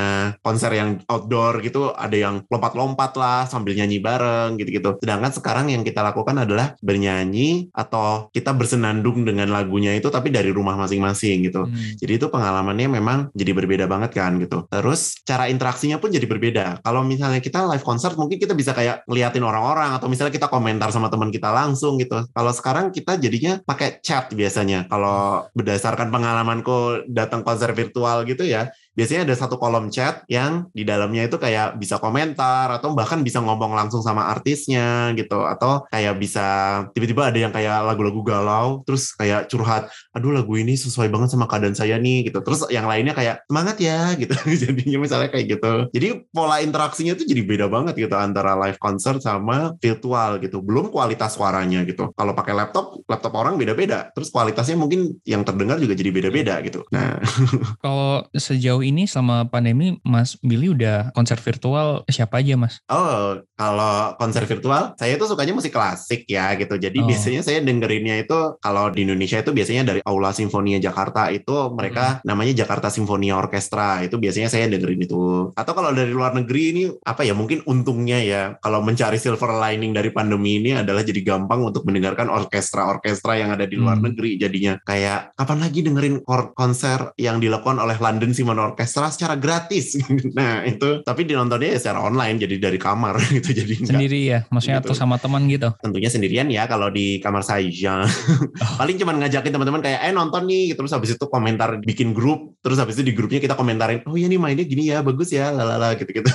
konser 0.42 0.74
yang 0.74 0.98
outdoor 1.06 1.62
gitu 1.62 1.94
ada 1.94 2.16
yang 2.18 2.42
lompat-lompat 2.50 3.14
lah 3.14 3.46
sambil 3.46 3.78
nyanyi 3.78 4.02
bareng 4.02 4.58
gitu-gitu. 4.58 4.98
Sedangkan 4.98 5.30
sekarang 5.30 5.70
yang 5.70 5.86
kita 5.86 6.02
lakukan 6.02 6.42
adalah 6.42 6.74
bernyanyi 6.82 7.70
atau 7.70 8.26
kita 8.34 8.50
bersenandung 8.50 9.22
dengan 9.22 9.46
lagunya 9.54 9.94
itu 9.94 10.10
tapi 10.10 10.34
dari 10.34 10.50
rumah 10.50 10.74
masing-masing 10.74 11.46
gitu. 11.46 11.64
Hmm. 11.68 11.94
jadi 12.00 12.18
itu 12.18 12.26
pengalamannya 12.32 12.88
memang 12.88 13.18
jadi 13.36 13.52
berbeda 13.54 13.84
banget 13.86 14.16
kan 14.16 14.34
gitu. 14.40 14.66
Terus 14.66 15.20
cara 15.22 15.46
interaksinya 15.46 16.00
pun 16.00 16.10
jadi 16.10 16.24
berbeda. 16.24 16.82
Kalau 16.82 17.04
misalnya 17.04 17.38
kita 17.38 17.68
live 17.68 17.84
konser 17.84 18.16
mungkin 18.16 18.40
kita 18.40 18.56
bisa 18.56 18.72
kayak 18.72 19.04
ngeliatin 19.04 19.44
orang-orang 19.44 19.94
atau 19.94 20.08
misalnya 20.08 20.32
kita 20.32 20.48
komentar 20.48 20.88
sama 20.90 21.12
teman 21.12 21.28
kita 21.28 21.52
langsung 21.52 22.00
gitu. 22.00 22.24
Kalau 22.32 22.52
sekarang 22.54 22.90
kita 22.90 23.20
jadinya 23.20 23.60
pakai 23.62 24.00
chat 24.00 24.32
biasanya 24.32 24.71
kalau 24.88 25.46
berdasarkan 25.52 26.08
pengalamanku 26.08 27.04
datang 27.10 27.44
konser 27.44 27.70
virtual 27.76 28.24
gitu 28.24 28.48
ya 28.48 28.72
biasanya 28.92 29.24
ada 29.24 29.34
satu 29.36 29.56
kolom 29.56 29.88
chat 29.88 30.22
yang 30.28 30.68
di 30.76 30.84
dalamnya 30.84 31.24
itu 31.24 31.40
kayak 31.40 31.80
bisa 31.80 31.96
komentar 31.96 32.68
atau 32.76 32.92
bahkan 32.92 33.24
bisa 33.24 33.40
ngomong 33.40 33.72
langsung 33.72 34.04
sama 34.04 34.28
artisnya 34.28 35.10
gitu. 35.16 35.42
Atau 35.44 35.88
kayak 35.88 36.14
bisa 36.20 36.46
tiba-tiba 36.92 37.32
ada 37.32 37.38
yang 37.38 37.52
kayak 37.52 37.88
lagu-lagu 37.88 38.20
galau 38.20 38.84
terus 38.84 39.16
kayak 39.16 39.48
curhat 39.48 39.88
aduh 40.12 40.30
lagu 40.32 40.52
ini 40.60 40.76
sesuai 40.76 41.08
banget 41.08 41.32
sama 41.32 41.48
keadaan 41.48 41.76
saya 41.76 41.96
nih 41.96 42.28
gitu. 42.28 42.44
Terus 42.44 42.68
yang 42.68 42.84
lainnya 42.84 43.16
kayak 43.16 43.48
semangat 43.48 43.76
ya 43.80 44.12
gitu. 44.20 44.36
Jadinya 44.52 44.98
misalnya 45.00 45.28
kayak 45.32 45.46
gitu. 45.58 45.72
Jadi 45.96 46.08
pola 46.28 46.60
interaksinya 46.60 47.16
tuh 47.16 47.24
jadi 47.24 47.42
beda 47.42 47.66
banget 47.72 47.96
gitu 47.96 48.14
antara 48.14 48.52
live 48.60 48.76
concert 48.76 49.24
sama 49.24 49.72
virtual 49.80 50.36
gitu. 50.44 50.60
Belum 50.60 50.92
kualitas 50.92 51.40
suaranya 51.40 51.82
gitu. 51.88 52.12
Kalau 52.12 52.36
pakai 52.36 52.52
laptop 52.52 53.00
laptop 53.08 53.32
orang 53.32 53.56
beda-beda. 53.56 54.12
Terus 54.12 54.28
kualitasnya 54.28 54.76
mungkin 54.76 55.16
yang 55.24 55.42
terdengar 55.42 55.80
juga 55.80 55.96
jadi 55.96 56.10
beda-beda 56.12 56.60
gitu. 56.60 56.84
Nah. 56.92 57.16
Kalau 57.84 58.26
sejauh 58.36 58.81
sejauh 58.82 58.90
ini 58.90 59.06
selama 59.06 59.46
pandemi 59.46 60.02
Mas 60.02 60.34
Billy 60.42 60.74
udah 60.74 61.14
konser 61.14 61.38
virtual 61.38 62.02
siapa 62.10 62.42
aja 62.42 62.58
Mas? 62.58 62.82
Oh, 62.90 63.38
kalau 63.54 64.18
konser 64.18 64.42
virtual 64.50 64.98
saya 64.98 65.14
tuh 65.14 65.30
sukanya 65.30 65.54
musik 65.54 65.70
klasik 65.70 66.26
ya 66.26 66.50
gitu. 66.58 66.74
Jadi 66.74 66.98
oh. 66.98 67.06
biasanya 67.06 67.46
saya 67.46 67.62
dengerinnya 67.62 68.18
itu 68.18 68.58
kalau 68.58 68.90
di 68.90 69.06
Indonesia 69.06 69.38
itu 69.38 69.54
biasanya 69.54 69.94
dari 69.94 70.00
Aula 70.02 70.34
Simfonia 70.34 70.82
Jakarta 70.82 71.30
itu 71.30 71.70
mereka 71.70 72.18
hmm. 72.18 72.26
namanya 72.26 72.52
Jakarta 72.58 72.90
Simfonia 72.90 73.38
Orkestra. 73.38 74.02
Itu 74.02 74.18
biasanya 74.18 74.50
saya 74.50 74.66
dengerin 74.66 75.06
itu. 75.06 75.54
Atau 75.54 75.72
kalau 75.78 75.94
dari 75.94 76.10
luar 76.10 76.34
negeri 76.34 76.62
ini 76.74 76.84
apa 77.06 77.22
ya 77.22 77.38
mungkin 77.38 77.62
untungnya 77.70 78.18
ya 78.18 78.42
kalau 78.58 78.82
mencari 78.82 79.22
silver 79.22 79.54
lining 79.62 79.94
dari 79.94 80.10
pandemi 80.10 80.58
ini 80.58 80.74
adalah 80.74 81.06
jadi 81.06 81.22
gampang 81.22 81.62
untuk 81.62 81.86
mendengarkan 81.86 82.26
orkestra-orkestra 82.26 83.38
yang 83.38 83.54
ada 83.54 83.68
di 83.68 83.78
luar 83.78 84.02
hmm. 84.02 84.06
negeri 84.10 84.30
jadinya. 84.42 84.74
Kayak 84.82 85.36
kapan 85.38 85.58
lagi 85.62 85.80
dengerin 85.86 86.16
konser 86.56 87.14
yang 87.20 87.38
dilakukan 87.38 87.78
oleh 87.78 87.94
London 88.00 88.32
Symphony 88.32 88.71
orkestra 88.72 89.12
secara 89.12 89.36
gratis. 89.36 90.00
nah 90.38 90.64
itu 90.64 91.04
tapi 91.04 91.28
dinontonnya 91.28 91.76
ya 91.76 91.78
secara 91.78 92.02
online 92.04 92.40
jadi 92.40 92.56
dari 92.58 92.78
kamar 92.80 93.20
gitu 93.36 93.52
jadi 93.52 93.74
sendiri 93.84 94.20
ya 94.26 94.38
maksudnya 94.48 94.80
gitu. 94.80 94.92
atau 94.92 94.96
sama 94.96 95.16
teman 95.20 95.44
gitu. 95.46 95.68
Tentunya 95.78 96.10
sendirian 96.10 96.48
ya 96.48 96.64
kalau 96.66 96.88
di 96.88 97.20
kamar 97.20 97.44
saya. 97.44 97.62
Oh. 97.62 98.06
Paling 98.80 98.96
cuma 98.98 99.14
ngajakin 99.14 99.52
teman-teman 99.54 99.82
kayak 99.84 100.00
eh 100.08 100.12
nonton 100.12 100.48
nih 100.48 100.74
terus 100.74 100.90
habis 100.90 101.14
itu 101.14 101.24
komentar 101.30 101.78
bikin 101.84 102.10
grup 102.16 102.58
terus 102.64 102.78
habis 102.78 102.98
itu 102.98 103.10
di 103.10 103.14
grupnya 103.14 103.38
kita 103.38 103.54
komentarin 103.54 104.02
oh 104.06 104.18
iya 104.18 104.26
nih 104.26 104.38
mainnya 104.38 104.66
gini 104.66 104.90
ya 104.90 105.02
bagus 105.02 105.30
ya 105.30 105.50
lalala 105.50 105.94
gitu-gitu. 105.98 106.30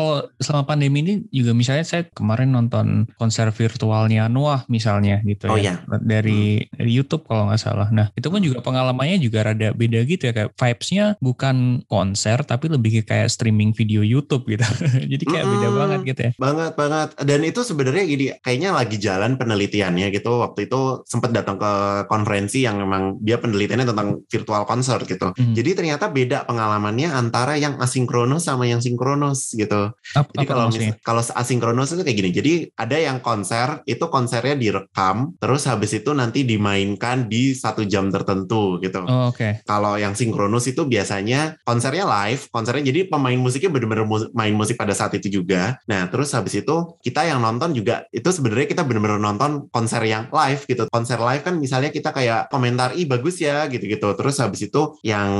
oh 0.00 0.24
selama 0.40 0.64
pandemi 0.68 1.00
ini 1.00 1.14
juga 1.32 1.52
misalnya 1.56 1.84
saya 1.84 2.04
kemarin 2.12 2.52
nonton 2.52 3.08
konser 3.16 3.48
virtualnya 3.52 4.28
Noah 4.28 4.64
misalnya 4.68 5.20
gitu 5.24 5.48
oh, 5.52 5.58
ya 5.60 5.76
iya. 5.80 5.98
dari, 6.00 6.64
hmm. 6.64 6.86
YouTube 6.86 7.28
kalau 7.28 7.48
nggak 7.50 7.60
salah. 7.60 7.88
Nah 7.92 8.08
itu 8.16 8.26
pun 8.28 8.40
juga 8.40 8.64
pengalamannya 8.64 9.20
juga 9.20 9.46
rada 9.46 9.72
beda 9.76 10.00
gitu 10.04 10.30
ya 10.30 10.32
kayak 10.32 10.50
vibesnya 10.56 11.04
bukan 11.20 11.56
bukan 11.60 11.84
konser 11.84 12.40
tapi 12.48 12.72
lebih 12.72 13.04
kayak 13.04 13.28
streaming 13.28 13.76
video 13.76 14.00
YouTube 14.00 14.48
gitu. 14.48 14.64
Jadi 15.12 15.24
kayak 15.28 15.44
mm 15.44 15.50
-hmm. 15.52 15.60
beda 15.60 15.68
banget 15.76 16.00
gitu 16.08 16.20
ya. 16.20 16.32
Banget 16.40 16.72
banget. 16.74 17.08
Dan 17.20 17.40
itu 17.44 17.60
sebenarnya 17.60 18.04
gini, 18.08 18.24
kayaknya 18.40 18.70
lagi 18.72 18.96
jalan 18.96 19.36
penelitiannya 19.36 20.08
gitu. 20.14 20.40
Waktu 20.40 20.70
itu 20.70 21.04
sempat 21.04 21.30
datang 21.36 21.60
ke 21.60 21.72
konferensi 22.08 22.64
yang 22.64 22.80
memang 22.80 23.20
dia 23.20 23.36
penelitiannya 23.36 23.86
tentang 23.92 24.24
virtual 24.26 24.62
concert 24.64 25.04
gitu. 25.04 25.32
Mm. 25.36 25.54
Jadi 25.54 25.70
ternyata 25.76 26.04
beda 26.08 26.48
pengalamannya 26.48 27.12
antara 27.12 27.60
yang 27.60 27.76
asinkronus 27.78 28.48
sama 28.48 28.64
yang 28.64 28.80
sinkronus 28.80 29.52
gitu. 29.52 29.92
Apa, 30.16 30.30
Jadi 30.32 30.46
kalau 30.46 30.66
kalau 31.04 31.22
asinkronus 31.36 31.92
itu 31.94 32.02
kayak 32.06 32.16
gini. 32.16 32.30
Jadi 32.32 32.52
ada 32.78 32.96
yang 32.96 33.18
konser 33.20 33.84
itu 33.84 34.06
konsernya 34.08 34.56
direkam, 34.56 35.36
terus 35.36 35.66
habis 35.68 35.92
itu 35.92 36.10
nanti 36.16 36.46
dimainkan 36.46 37.28
di 37.28 37.52
satu 37.52 37.84
jam 37.84 38.08
tertentu 38.08 38.80
gitu. 38.80 39.04
Oh, 39.04 39.28
Oke. 39.30 39.36
Okay. 39.36 39.52
Kalau 39.66 39.98
yang 40.00 40.16
sinkronus 40.16 40.70
itu 40.70 40.86
biasanya 40.86 41.49
konsernya 41.62 42.04
live, 42.06 42.46
konsernya 42.50 42.84
jadi 42.86 43.00
pemain 43.10 43.38
musiknya 43.38 43.70
benar-benar 43.72 44.06
main 44.34 44.54
musik 44.54 44.76
pada 44.76 44.92
saat 44.94 45.14
itu 45.16 45.40
juga. 45.40 45.78
Nah 45.86 46.06
terus 46.12 46.32
habis 46.34 46.58
itu 46.58 46.76
kita 47.00 47.26
yang 47.26 47.40
nonton 47.42 47.72
juga 47.72 48.06
itu 48.10 48.26
sebenarnya 48.28 48.68
kita 48.70 48.82
benar-benar 48.86 49.20
nonton 49.20 49.70
konser 49.70 50.02
yang 50.06 50.28
live 50.30 50.62
gitu. 50.66 50.86
Konser 50.90 51.18
live 51.20 51.42
kan 51.42 51.54
misalnya 51.56 51.90
kita 51.90 52.10
kayak 52.14 52.52
komentar 52.52 52.94
ih 52.96 53.06
bagus 53.06 53.40
ya 53.40 53.66
gitu-gitu. 53.66 54.12
Terus 54.16 54.36
habis 54.42 54.66
itu 54.66 54.98
yang 55.06 55.30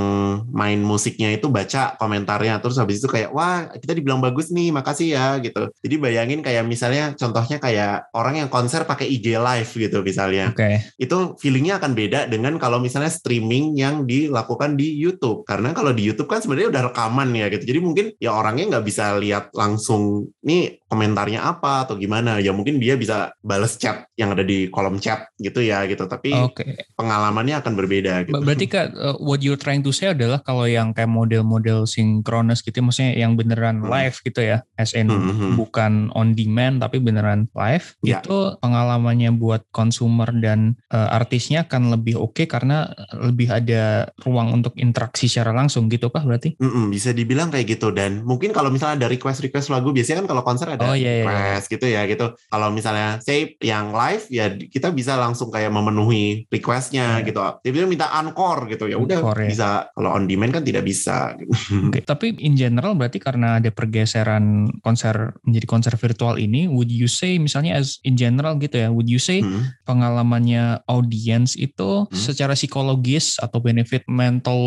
main 0.51 0.81
musiknya 0.81 1.35
itu 1.35 1.51
baca 1.51 1.97
komentarnya. 1.97 2.59
Terus 2.63 2.77
habis 2.81 3.03
itu 3.03 3.09
kayak 3.11 3.31
wah 3.35 3.69
kita 3.77 3.93
dibilang 3.97 4.23
bagus 4.23 4.53
nih 4.53 4.71
makasih 4.71 5.09
ya 5.17 5.27
gitu. 5.43 5.71
Jadi 5.83 5.95
bayangin 6.01 6.41
kayak 6.41 6.65
misalnya 6.65 7.13
contohnya 7.15 7.59
kayak 7.61 8.13
orang 8.15 8.45
yang 8.45 8.49
konser 8.49 8.85
pakai 8.85 9.09
IG 9.09 9.37
live 9.37 9.71
gitu 9.71 9.99
misalnya. 10.01 10.53
Oke. 10.53 10.63
Okay. 10.63 10.75
Itu 10.97 11.37
feelingnya 11.41 11.83
akan 11.83 11.93
beda 11.93 12.21
dengan 12.31 12.57
kalau 12.57 12.79
misalnya 12.79 13.13
streaming 13.13 13.77
yang 13.77 14.05
dilakukan 14.05 14.77
di 14.77 14.97
YouTube. 14.97 15.43
Karena 15.45 15.73
kalau 15.77 15.93
di 15.93 16.00
YouTube 16.01 16.29
kan 16.33 16.41
sebenarnya 16.41 16.73
udah 16.73 16.83
rekaman 16.91 17.29
ya 17.37 17.47
gitu. 17.53 17.65
Jadi 17.69 17.81
mungkin 17.81 18.07
ya 18.17 18.33
orangnya 18.33 18.77
nggak 18.77 18.87
bisa 18.89 19.15
lihat 19.21 19.53
langsung 19.53 20.33
nih 20.41 20.81
komentarnya 20.89 21.45
apa 21.45 21.85
atau 21.85 22.01
gimana. 22.01 22.41
Ya 22.41 22.57
mungkin 22.57 22.81
dia 22.81 22.97
bisa 22.97 23.37
bales 23.45 23.77
chat 23.77 24.09
yang 24.17 24.33
ada 24.33 24.43
di 24.43 24.73
kolom 24.73 24.97
chat 24.97 25.29
gitu 25.37 25.61
ya 25.61 25.85
gitu. 25.85 26.09
Tapi 26.09 26.33
okay. 26.33 26.89
pengalamannya 26.97 27.61
akan 27.61 27.73
berbeda. 27.77 28.25
Gitu. 28.25 28.41
Berarti 28.41 28.67
kak, 28.67 28.97
uh, 28.97 29.17
what 29.21 29.45
you're 29.45 29.61
trying 29.61 29.85
to 29.85 29.93
say 29.93 30.17
adalah 30.17 30.41
kalau 30.41 30.65
yang 30.65 30.97
kayak 30.97 31.11
model-model 31.11 31.85
sinkronus 31.85 32.65
gitu, 32.65 32.81
maksudnya 32.81 33.19
yang 33.19 33.37
beneran 33.37 33.85
hmm. 33.85 33.91
live 33.91 34.17
gitu 34.25 34.41
ya, 34.41 34.65
as 34.81 34.97
in 34.97 35.11
hmm, 35.11 35.21
hmm, 35.21 35.37
hmm. 35.37 35.53
bukan 35.61 35.93
on 36.17 36.33
demand 36.33 36.81
tapi 36.81 37.03
beneran 37.03 37.51
live, 37.53 37.93
ya. 38.01 38.23
itu 38.23 38.57
pengalamannya 38.63 39.35
buat 39.37 39.67
consumer 39.75 40.31
dan 40.39 40.79
uh, 40.95 41.13
artisnya 41.13 41.67
akan 41.67 41.99
lebih 41.99 42.17
oke 42.17 42.39
okay 42.39 42.47
karena 42.47 42.89
lebih 43.19 43.51
ada 43.51 44.09
ruang 44.23 44.55
untuk 44.55 44.75
interaksi 44.79 45.27
secara 45.27 45.53
langsung 45.53 45.90
gitu 45.91 46.07
kah 46.09 46.23
berarti? 46.23 46.55
Mm 46.63 46.71
-mm, 46.71 46.85
bisa 46.95 47.11
dibilang 47.11 47.51
kayak 47.51 47.67
gitu 47.77 47.91
dan 47.91 48.23
mungkin 48.23 48.55
kalau 48.55 48.71
misalnya 48.71 49.05
ada 49.05 49.09
request-request 49.11 49.75
lagu 49.75 49.91
biasanya 49.91 50.23
kan 50.23 50.29
kalau 50.31 50.43
konser 50.47 50.67
ada 50.71 50.87
oh, 50.87 50.95
iya, 50.95 51.23
iya. 51.23 51.25
request 51.27 51.67
gitu 51.67 51.87
ya 51.91 52.07
gitu. 52.07 52.27
Kalau 52.47 52.69
misalnya 52.71 53.19
say 53.21 53.59
yang 53.59 53.91
live 53.91 54.25
ya 54.31 54.55
kita 54.55 54.95
bisa 54.95 55.19
langsung 55.19 55.51
kayak 55.51 55.75
memenuhi 55.75 56.47
requestnya 56.49 57.21
yeah. 57.21 57.27
gitu. 57.27 57.41
Dia 57.67 57.85
minta 57.91 58.09
encore 58.15 58.71
gitu 58.71 58.87
ya 58.87 58.97
udah 58.97 59.21
ya. 59.21 59.49
bisa. 59.51 59.69
Kalau 59.93 60.11
on 60.15 60.31
demand 60.31 60.55
kan 60.55 60.65
tidak 60.65 60.87
bisa. 60.87 61.35
Gitu. 61.35 61.51
Okay. 61.91 62.03
Tapi 62.11 62.27
in 62.39 62.55
general 62.55 62.95
berarti 62.95 63.19
karena 63.19 63.59
ada 63.59 63.71
pergeseran 63.75 64.71
konser 64.85 65.35
menjadi 65.43 65.67
konser 65.67 65.95
virtual 65.99 66.37
ini, 66.37 66.71
would 66.71 66.93
you 66.93 67.11
say 67.11 67.41
misalnya 67.41 67.81
as 67.81 67.99
in 68.07 68.15
general 68.15 68.55
gitu 68.61 68.79
ya, 68.79 68.89
would 68.93 69.09
you 69.09 69.19
say 69.19 69.41
hmm. 69.41 69.73
pengalamannya 69.89 70.85
audience 70.87 71.57
itu 71.57 72.07
hmm. 72.07 72.15
secara 72.15 72.55
psikologis 72.55 73.41
atau 73.41 73.59
benefit 73.59 74.05
mental 74.07 74.61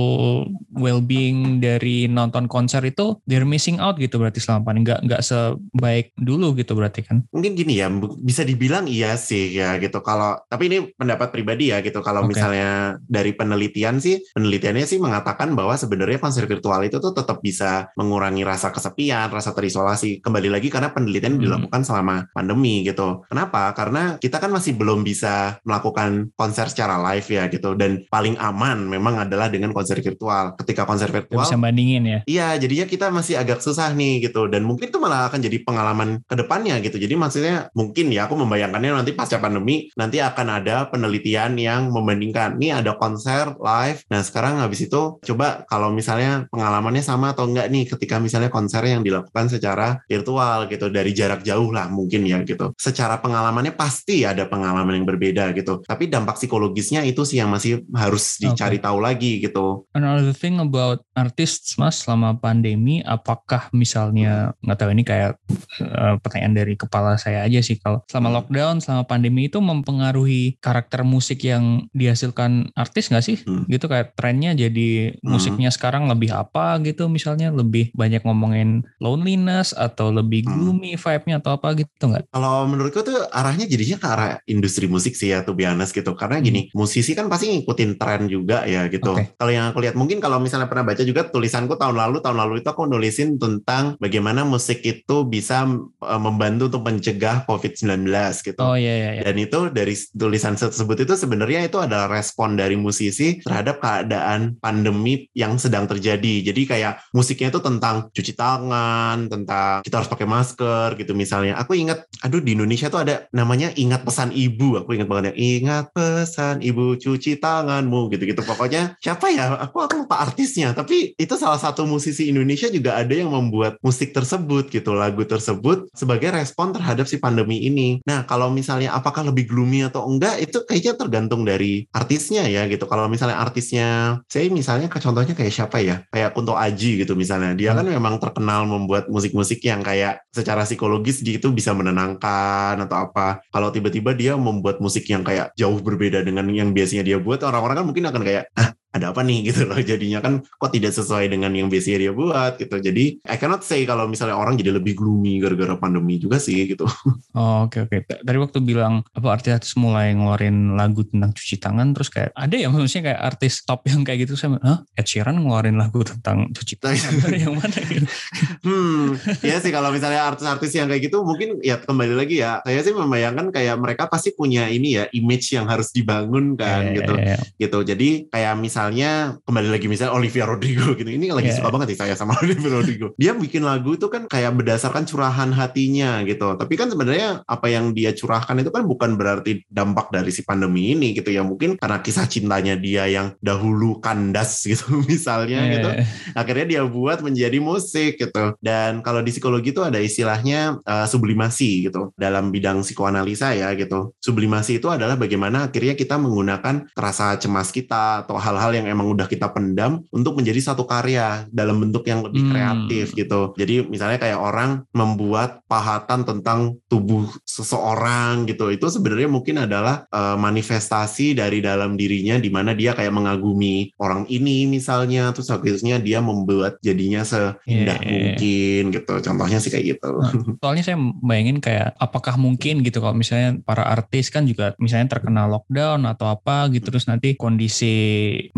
well-being 1.03 1.59
dari 1.59 2.07
nonton 2.07 2.47
konser 2.47 2.79
itu 2.87 3.19
they're 3.27 3.43
missing 3.43 3.83
out 3.83 3.99
gitu 3.99 4.15
berarti 4.15 4.39
selama 4.39 4.71
ini 4.71 4.87
nggak 4.87 4.99
nggak 5.03 5.21
sebaik 5.21 6.15
dulu 6.15 6.55
gitu 6.55 6.79
berarti 6.79 7.03
kan? 7.03 7.27
Mungkin 7.35 7.59
gini 7.59 7.83
ya 7.83 7.91
bisa 8.23 8.47
dibilang 8.47 8.87
iya 8.87 9.19
sih 9.19 9.51
ya 9.51 9.75
gitu. 9.83 9.99
Kalau 9.99 10.39
tapi 10.47 10.71
ini 10.71 10.77
pendapat 10.95 11.35
pribadi 11.35 11.75
ya 11.75 11.83
gitu. 11.83 11.99
Kalau 11.99 12.23
okay. 12.23 12.31
misalnya 12.31 12.95
dari 13.03 13.35
penelitian 13.35 13.99
sih 13.99 14.23
penelitiannya 14.31 14.87
sih 14.87 15.03
mengatakan 15.03 15.51
bahwa 15.51 15.75
sebenarnya 15.75 16.23
konser 16.23 16.47
virtual 16.47 16.79
itu 16.87 17.03
tuh 17.03 17.11
tetap 17.11 17.43
bisa 17.43 17.91
mengurangi 17.99 18.47
rasa 18.47 18.71
kesepian 18.71 19.27
rasa 19.27 19.51
terisolasi. 19.51 20.23
Kembali 20.23 20.47
lagi 20.47 20.71
karena 20.71 20.95
penelitian 20.95 21.35
hmm. 21.35 21.43
dilakukan 21.43 21.81
selama 21.83 22.31
pandemi 22.31 22.87
gitu. 22.87 23.27
Kenapa? 23.27 23.75
Karena 23.75 24.15
kita 24.15 24.39
kan 24.39 24.55
masih 24.55 24.79
belum 24.79 25.03
bisa 25.03 25.59
melakukan 25.67 26.31
konser 26.39 26.71
secara 26.71 26.95
live 27.11 27.27
ya 27.27 27.43
gitu. 27.51 27.75
Dan 27.75 28.07
paling 28.07 28.39
aman 28.39 28.87
memang 28.87 29.19
adalah 29.27 29.51
dengan 29.51 29.75
konser 29.75 29.99
virtual. 29.99 30.55
Ketika 30.55 30.85
konser 30.85 30.92
virtual 30.97 31.43
bisa 31.43 31.57
bandingin 31.59 32.03
ya 32.07 32.19
iya 32.29 32.47
jadinya 32.55 32.85
kita 32.87 33.11
masih 33.11 33.35
agak 33.35 33.59
susah 33.59 33.91
nih 33.93 34.29
gitu 34.29 34.47
dan 34.47 34.63
mungkin 34.63 34.93
itu 34.93 35.01
malah 35.01 35.25
akan 35.31 35.41
jadi 35.41 35.57
pengalaman 35.65 36.21
ke 36.29 36.35
depannya 36.37 36.77
gitu. 36.83 37.01
Jadi 37.01 37.17
maksudnya 37.17 37.55
mungkin 37.73 38.13
ya 38.13 38.29
aku 38.29 38.37
membayangkannya 38.37 39.01
nanti 39.01 39.17
pasca 39.17 39.39
pandemi 39.39 39.89
nanti 39.97 40.19
akan 40.21 40.61
ada 40.61 40.85
penelitian 40.93 41.55
yang 41.57 41.89
membandingkan 41.89 42.59
nih 42.59 42.77
ada 42.83 42.93
konser 42.99 43.57
live. 43.57 44.05
Nah 44.13 44.21
sekarang 44.21 44.59
habis 44.59 44.85
itu 44.85 45.17
coba 45.23 45.65
kalau 45.65 45.89
misalnya 45.89 46.45
pengalamannya 46.53 47.01
sama 47.01 47.33
atau 47.33 47.49
enggak 47.49 47.73
nih 47.73 47.89
ketika 47.89 48.19
misalnya 48.19 48.53
konser 48.53 48.83
yang 48.85 49.01
dilakukan 49.01 49.49
secara 49.49 50.03
virtual 50.05 50.69
gitu 50.69 50.93
dari 50.93 51.09
jarak 51.15 51.41
jauh 51.41 51.71
lah 51.71 51.87
mungkin 51.89 52.27
ya 52.27 52.43
gitu. 52.43 52.75
Secara 52.77 53.17
pengalamannya 53.23 53.73
pasti 53.73 54.27
ada 54.27 54.45
pengalaman 54.45 54.99
yang 55.01 55.07
berbeda 55.07 55.55
gitu. 55.55 55.81
Tapi 55.81 56.11
dampak 56.11 56.37
psikologisnya 56.37 57.01
itu 57.07 57.23
sih 57.23 57.39
yang 57.39 57.49
masih 57.49 57.81
harus 57.95 58.37
dicari 58.37 58.77
okay. 58.77 58.85
tahu 58.85 58.99
lagi 58.99 59.31
gitu. 59.39 59.87
Another 59.95 60.35
thing 60.35 60.59
about 60.59 60.82
artists 61.13 61.77
mas 61.77 62.03
selama 62.03 62.37
pandemi 62.37 63.01
apakah 63.05 63.69
misalnya 63.71 64.53
nggak 64.65 64.77
tahu 64.77 64.89
ini 64.93 65.03
kayak 65.05 65.37
uh, 65.81 66.15
pertanyaan 66.19 66.55
dari 66.57 66.73
kepala 66.75 67.15
saya 67.17 67.45
aja 67.45 67.59
sih 67.61 67.77
kalau 67.79 68.01
selama 68.09 68.41
lockdown 68.41 68.81
selama 68.81 69.05
pandemi 69.05 69.47
itu 69.47 69.61
mempengaruhi 69.61 70.57
karakter 70.59 71.05
musik 71.05 71.45
yang 71.45 71.85
dihasilkan 71.93 72.73
artis 72.73 73.09
nggak 73.13 73.25
sih 73.25 73.37
hmm. 73.45 73.69
gitu 73.69 73.85
kayak 73.85 74.17
trennya 74.17 74.57
jadi 74.57 75.17
hmm. 75.19 75.29
musiknya 75.29 75.69
sekarang 75.69 76.09
lebih 76.09 76.33
apa 76.33 76.79
gitu 76.81 77.07
misalnya 77.07 77.53
lebih 77.53 77.93
banyak 77.93 78.25
ngomongin 78.25 78.83
loneliness 78.97 79.71
atau 79.75 80.09
lebih 80.09 80.45
hmm. 80.45 80.51
gloomy 80.51 80.91
hmm. 80.95 81.01
vibe-nya 81.01 81.35
atau 81.39 81.51
apa 81.55 81.67
gitu 81.77 82.03
nggak? 82.09 82.29
Kalau 82.33 82.65
menurutku 82.65 83.05
tuh 83.05 83.27
arahnya 83.29 83.69
jadinya 83.69 83.97
ke 83.99 84.07
arah 84.07 84.31
industri 84.49 84.89
musik 84.89 85.13
sih 85.13 85.31
ya 85.31 85.45
tuh 85.45 85.53
biasa 85.53 85.93
gitu 85.93 86.11
karena 86.17 86.41
gini 86.41 86.69
hmm. 86.69 86.75
musisi 86.75 87.11
kan 87.13 87.29
pasti 87.29 87.53
ngikutin 87.53 87.91
tren 87.99 88.25
juga 88.27 88.65
ya 88.65 88.89
gitu. 88.89 89.13
Okay. 89.13 89.35
Kalau 89.37 89.51
yang 89.51 89.65
aku 89.69 89.79
lihat 89.83 89.95
mungkin 89.97 90.17
kalau 90.23 90.41
misalnya 90.41 90.67
pernah 90.73 90.89
baca 90.89 91.05
juga 91.05 91.21
tulisanku 91.29 91.77
tahun 91.77 91.93
lalu 91.93 92.17
tahun 92.25 92.37
lalu 92.41 92.53
itu 92.65 92.69
aku 92.73 92.89
nulisin 92.89 93.37
tentang 93.37 93.93
bagaimana 94.01 94.41
musik 94.41 94.81
itu 94.81 95.21
bisa 95.29 95.69
uh, 96.01 96.17
membantu 96.17 96.73
untuk 96.73 96.89
mencegah 96.89 97.45
COVID-19 97.45 98.09
gitu. 98.41 98.57
Oh 98.65 98.73
iya, 98.73 98.93
iya 98.97 99.09
iya. 99.19 99.21
Dan 99.21 99.37
itu 99.37 99.69
dari 99.69 99.93
tulisan 100.17 100.57
tersebut 100.57 101.05
itu 101.05 101.13
sebenarnya 101.13 101.69
itu 101.69 101.77
adalah 101.77 102.09
respon 102.09 102.57
dari 102.57 102.73
musisi 102.73 103.37
terhadap 103.45 103.77
keadaan 103.77 104.57
pandemi 104.57 105.29
yang 105.37 105.61
sedang 105.61 105.85
terjadi. 105.85 106.49
Jadi 106.49 106.61
kayak 106.65 107.13
musiknya 107.13 107.53
itu 107.53 107.61
tentang 107.61 108.09
cuci 108.09 108.33
tangan, 108.33 109.29
tentang 109.29 109.85
kita 109.85 110.01
harus 110.01 110.09
pakai 110.09 110.25
masker 110.25 110.97
gitu 110.97 111.13
misalnya. 111.13 111.59
Aku 111.59 111.77
ingat, 111.77 112.09
aduh 112.23 112.41
di 112.41 112.55
Indonesia 112.55 112.87
tuh 112.87 113.03
ada 113.03 113.29
namanya 113.29 113.69
ingat 113.75 114.01
pesan 114.07 114.31
ibu. 114.33 114.81
Aku 114.81 114.95
ingat 114.95 115.05
banget 115.11 115.23
ya, 115.29 115.33
ingat 115.37 115.91
pesan 115.91 116.63
ibu 116.63 116.95
cuci 116.95 117.37
tanganmu 117.37 118.09
gitu-gitu. 118.15 118.41
Pokoknya 118.41 118.95
siapa 119.03 119.27
ya? 119.29 119.59
Aku 119.69 119.83
aku 119.83 120.07
lupa 120.07 120.23
artisnya. 120.23 120.62
Tapi 120.71 121.19
itu 121.19 121.35
salah 121.35 121.59
satu 121.59 121.83
musisi 121.83 122.31
Indonesia 122.31 122.71
juga 122.71 122.95
ada 122.95 123.11
yang 123.11 123.35
membuat 123.35 123.75
musik 123.83 124.15
tersebut 124.15 124.71
gitu, 124.71 124.95
lagu 124.95 125.27
tersebut 125.27 125.91
sebagai 125.91 126.31
respon 126.31 126.71
terhadap 126.71 127.03
si 127.03 127.19
pandemi 127.19 127.67
ini. 127.67 127.99
Nah, 128.07 128.23
kalau 128.23 128.47
misalnya 128.47 128.95
apakah 128.95 129.27
lebih 129.27 129.51
gloomy 129.51 129.83
atau 129.83 130.07
enggak, 130.07 130.39
itu 130.39 130.63
kayaknya 130.63 130.93
tergantung 130.95 131.43
dari 131.43 131.83
artisnya 131.91 132.47
ya 132.47 132.63
gitu. 132.71 132.87
Kalau 132.87 133.11
misalnya 133.11 133.43
artisnya, 133.43 134.21
saya 134.31 134.47
misalnya 134.47 134.87
ke 134.87 135.03
contohnya 135.03 135.35
kayak 135.35 135.51
siapa 135.51 135.83
ya? 135.83 136.07
Kayak 136.13 136.31
Kunto 136.37 136.55
Aji 136.55 137.03
gitu 137.03 137.17
misalnya. 137.19 137.51
Dia 137.57 137.73
hmm. 137.73 137.77
kan 137.81 137.85
memang 137.89 138.15
terkenal 138.21 138.69
membuat 138.69 139.09
musik-musik 139.09 139.59
yang 139.65 139.81
kayak 139.81 140.21
secara 140.29 140.63
psikologis 140.63 141.25
gitu 141.25 141.49
bisa 141.49 141.73
menenangkan 141.73 142.77
atau 142.77 143.09
apa. 143.09 143.41
Kalau 143.49 143.73
tiba-tiba 143.73 144.13
dia 144.13 144.37
membuat 144.37 144.77
musik 144.77 145.09
yang 145.09 145.25
kayak 145.25 145.51
jauh 145.57 145.81
berbeda 145.81 146.21
dengan 146.21 146.45
yang 146.53 146.69
biasanya 146.71 147.01
dia 147.01 147.17
buat, 147.17 147.41
orang-orang 147.41 147.81
kan 147.81 147.85
mungkin 147.89 148.05
akan 148.05 148.21
kayak, 148.21 148.45
ah 148.53 148.69
ada 148.93 149.11
apa 149.11 149.21
nih? 149.25 149.43
gitu 149.51 149.65
loh. 149.67 149.77
Jadinya 149.81 150.23
kan 150.23 150.45
kok 150.45 150.71
tidak 150.71 150.93
sesuai 150.93 151.27
dengan 151.27 151.51
yang 151.51 151.67
biasanya 151.67 152.09
dia 152.09 152.13
buat 152.13 152.55
gitu. 152.61 152.77
Jadi 152.79 153.25
I 153.25 153.35
cannot 153.41 153.65
say 153.65 153.83
kalau 153.83 154.05
misalnya 154.05 154.37
orang 154.37 154.55
jadi 154.55 154.77
lebih 154.77 154.95
gloomy 154.95 155.41
gara-gara 155.41 155.75
pandemi 155.77 156.21
juga 156.21 156.37
sih 156.37 156.69
gitu. 156.69 156.85
Oh 157.33 157.65
oke 157.65 157.81
okay, 157.81 158.05
oke. 158.05 158.05
Okay. 158.05 158.21
tadi 158.21 158.37
waktu 158.37 158.61
bilang 158.61 159.01
apa 159.09 159.33
artis 159.33 159.73
mulai 159.73 160.13
ngeluarin 160.13 160.77
lagu 160.77 161.01
tentang 161.01 161.33
cuci 161.33 161.57
tangan 161.57 161.89
terus 161.97 162.13
kayak 162.13 162.29
ada 162.37 162.53
ya 162.53 162.69
maksudnya 162.69 163.09
kayak 163.09 163.21
artis 163.25 163.65
top 163.65 163.81
yang 163.89 164.05
kayak 164.05 164.29
gitu 164.29 164.37
saya 164.37 164.61
Hah? 164.61 164.85
Ed 164.93 165.09
Sheeran 165.09 165.41
ngeluarin 165.41 165.73
lagu 165.73 166.05
tentang 166.05 166.53
cuci 166.53 166.77
tangan 166.77 167.33
yang 167.33 167.57
mana 167.57 167.73
gitu 167.73 168.05
hmm 168.69 169.17
ya 169.41 169.57
sih 169.57 169.73
kalau 169.73 169.89
misalnya 169.89 170.29
artis-artis 170.29 170.77
yang 170.77 170.85
kayak 170.85 171.09
gitu 171.09 171.25
mungkin 171.25 171.57
ya 171.65 171.81
kembali 171.81 172.13
lagi 172.13 172.37
ya 172.37 172.61
saya 172.61 172.85
sih 172.85 172.93
membayangkan 172.93 173.49
kayak 173.49 173.75
mereka 173.81 174.05
pasti 174.05 174.29
punya 174.37 174.69
ini 174.69 175.01
ya 175.01 175.09
image 175.09 175.57
yang 175.57 175.65
harus 175.65 175.89
dibangun 175.89 176.53
kan 176.53 176.91
yeah, 176.91 176.97
gitu. 177.01 177.13
yeah, 177.17 177.27
yeah. 177.37 177.41
gitu. 177.57 177.79
Jadi 177.81 178.09
kayak 178.29 178.53
misalnya 178.59 178.82
misalnya 178.83 179.39
kembali 179.47 179.69
lagi 179.71 179.87
misalnya 179.87 180.11
Olivia 180.11 180.43
Rodrigo 180.43 180.91
gitu. 180.91 181.07
Ini 181.07 181.31
lagi 181.31 181.55
yeah. 181.55 181.57
suka 181.63 181.71
banget 181.71 181.95
sih 181.95 181.99
saya 182.03 182.19
sama 182.19 182.35
Olivia 182.43 182.67
Rodrigo. 182.67 183.15
Dia 183.15 183.31
bikin 183.31 183.63
lagu 183.63 183.95
itu 183.95 184.11
kan 184.11 184.27
kayak 184.27 184.59
berdasarkan 184.59 185.07
curahan 185.07 185.55
hatinya 185.55 186.19
gitu. 186.27 186.59
Tapi 186.59 186.73
kan 186.75 186.91
sebenarnya 186.91 187.47
apa 187.47 187.71
yang 187.71 187.95
dia 187.95 188.11
curahkan 188.11 188.59
itu 188.59 188.75
kan 188.75 188.83
bukan 188.83 189.15
berarti 189.15 189.63
dampak 189.71 190.11
dari 190.11 190.35
si 190.35 190.43
pandemi 190.43 190.91
ini 190.91 191.15
gitu 191.15 191.31
ya. 191.31 191.47
Mungkin 191.47 191.79
karena 191.79 192.03
kisah 192.03 192.27
cintanya 192.27 192.75
dia 192.75 193.07
yang 193.07 193.31
dahulu 193.39 194.03
kandas 194.03 194.67
gitu 194.67 194.99
misalnya 195.07 195.63
yeah. 195.63 195.73
gitu. 195.79 195.89
Akhirnya 196.35 196.65
dia 196.67 196.81
buat 196.83 197.23
menjadi 197.23 197.63
musik 197.63 198.19
gitu. 198.19 198.59
Dan 198.59 198.99
kalau 198.99 199.23
di 199.23 199.31
psikologi 199.31 199.71
itu 199.71 199.79
ada 199.79 200.03
istilahnya 200.03 200.83
uh, 200.83 201.07
sublimasi 201.07 201.87
gitu 201.87 202.11
dalam 202.19 202.51
bidang 202.51 202.83
psikoanalisa 202.83 203.55
ya 203.55 203.71
gitu. 203.79 204.11
Sublimasi 204.19 204.83
itu 204.83 204.91
adalah 204.91 205.15
bagaimana 205.15 205.71
akhirnya 205.71 205.95
kita 205.95 206.19
menggunakan 206.19 206.91
rasa 206.99 207.39
cemas 207.39 207.71
kita 207.71 208.27
atau 208.27 208.35
hal-hal 208.35 208.72
yang 208.73 208.89
emang 208.89 209.07
udah 209.13 209.29
kita 209.29 209.49
pendam 209.53 210.03
untuk 210.09 210.37
menjadi 210.37 210.73
satu 210.73 210.83
karya 210.89 211.45
dalam 211.53 211.79
bentuk 211.79 212.05
yang 212.09 212.25
lebih 212.25 212.43
hmm. 212.47 212.51
kreatif 212.51 213.05
gitu. 213.13 213.53
Jadi 213.55 213.85
misalnya 213.87 214.17
kayak 214.17 214.39
orang 214.41 214.83
membuat 214.91 215.61
pahatan 215.69 216.25
tentang 216.25 216.77
tubuh 216.89 217.29
seseorang 217.45 218.49
gitu. 218.49 218.69
Itu 218.73 218.89
sebenarnya 218.89 219.29
mungkin 219.29 219.63
adalah 219.63 220.05
uh, 220.09 220.35
manifestasi 220.35 221.37
dari 221.37 221.61
dalam 221.61 221.95
dirinya 221.95 222.37
di 222.41 222.49
mana 222.49 222.73
dia 222.73 222.97
kayak 222.97 223.13
mengagumi 223.13 223.93
orang 224.01 224.25
ini 224.27 224.65
misalnya 224.65 225.29
terus 225.31 225.53
akhirnya 225.53 226.01
dia 226.01 226.19
membuat 226.19 226.81
jadinya 226.81 227.21
seindah 227.23 227.97
yeah. 228.01 228.11
Mungkin 228.33 228.81
gitu. 228.93 229.13
Contohnya 229.23 229.57
sih 229.61 229.69
kayak 229.69 229.97
gitu. 229.97 230.11
Nah, 230.13 230.33
soalnya 230.61 230.83
saya 230.83 230.97
bayangin 231.21 231.59
kayak 231.61 231.93
apakah 231.97 232.35
mungkin 232.35 232.81
gitu 232.81 232.99
kalau 232.99 233.15
misalnya 233.15 233.59
para 233.63 233.85
artis 233.85 234.33
kan 234.33 234.43
juga 234.49 234.73
misalnya 234.81 235.17
terkena 235.17 235.45
lockdown 235.45 236.03
atau 236.09 236.33
apa 236.33 236.69
gitu 236.73 236.89
terus 236.89 237.05
nanti 237.05 237.35
kondisi 237.37 237.93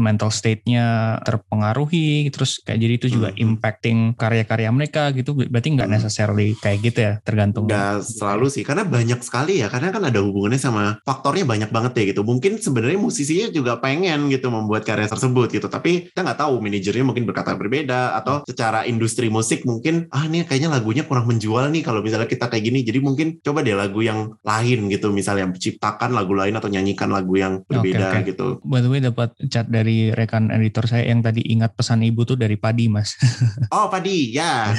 mental 0.06 0.30
state-nya 0.30 1.18
terpengaruhi 1.26 2.30
terus 2.30 2.62
kayak 2.62 2.78
jadi 2.78 2.94
itu 3.02 3.08
juga 3.18 3.30
hmm. 3.34 3.42
impacting 3.42 3.98
karya-karya 4.14 4.70
mereka 4.70 5.10
gitu. 5.18 5.34
Berarti 5.34 5.74
nggak 5.74 5.90
hmm. 5.90 5.98
necessarily 5.98 6.54
kayak 6.62 6.86
gitu 6.86 7.00
ya 7.02 7.14
tergantung 7.26 7.66
nggak 7.66 8.06
selalu 8.06 8.54
sih 8.54 8.62
karena 8.62 8.86
banyak 8.86 9.18
sekali 9.26 9.66
ya. 9.66 9.68
Karena 9.74 9.90
kan 9.90 10.06
ada 10.06 10.22
hubungannya 10.22 10.62
sama 10.62 11.02
faktornya 11.02 11.50
banyak 11.50 11.70
banget 11.74 11.94
ya 11.98 12.04
gitu. 12.14 12.22
Mungkin 12.22 12.62
sebenarnya 12.62 13.00
musisinya 13.02 13.48
juga 13.50 13.82
pengen 13.82 14.30
gitu 14.30 14.54
membuat 14.54 14.86
karya 14.86 15.10
tersebut 15.10 15.50
gitu. 15.50 15.66
Tapi 15.66 16.14
kita 16.14 16.22
nggak 16.22 16.40
tahu 16.46 16.62
manajernya 16.62 17.06
mungkin 17.08 17.26
berkata 17.26 17.58
berbeda 17.58 18.20
atau 18.22 18.46
secara 18.46 18.86
industri 18.86 19.32
musik 19.32 19.66
mungkin 19.66 20.06
ah 20.14 20.28
ini 20.30 20.46
kayaknya 20.46 20.70
lagunya 20.70 21.04
kurang 21.08 21.26
menjual 21.26 21.72
nih 21.74 21.82
kalau 21.82 22.06
misalnya 22.06 22.30
kita 22.30 22.52
kayak 22.52 22.64
gini. 22.70 22.86
Jadi 22.86 23.00
mungkin 23.02 23.28
coba 23.42 23.66
deh 23.66 23.74
lagu 23.74 24.04
yang 24.04 24.36
lain 24.44 24.92
gitu. 24.92 25.10
Misalnya 25.10 25.50
ciptakan 25.56 26.14
lagu 26.14 26.36
lain 26.36 26.54
atau 26.54 26.70
nyanyikan 26.70 27.10
lagu 27.10 27.34
yang 27.40 27.64
berbeda 27.66 28.12
okay, 28.12 28.22
okay. 28.22 28.30
gitu. 28.36 28.48
By 28.68 28.84
the 28.84 28.90
way 28.92 29.00
dapat 29.00 29.32
chat 29.48 29.72
dari 29.72 29.95
rekan 30.12 30.52
editor 30.52 30.86
saya 30.90 31.10
yang 31.10 31.22
tadi 31.22 31.44
ingat 31.46 31.78
pesan 31.78 32.04
ibu 32.06 32.24
tuh 32.24 32.38
dari 32.40 32.58
Padi 32.58 32.90
mas 32.90 33.16
oh 33.76 33.88
Padi 33.92 34.34
ya 34.36 34.74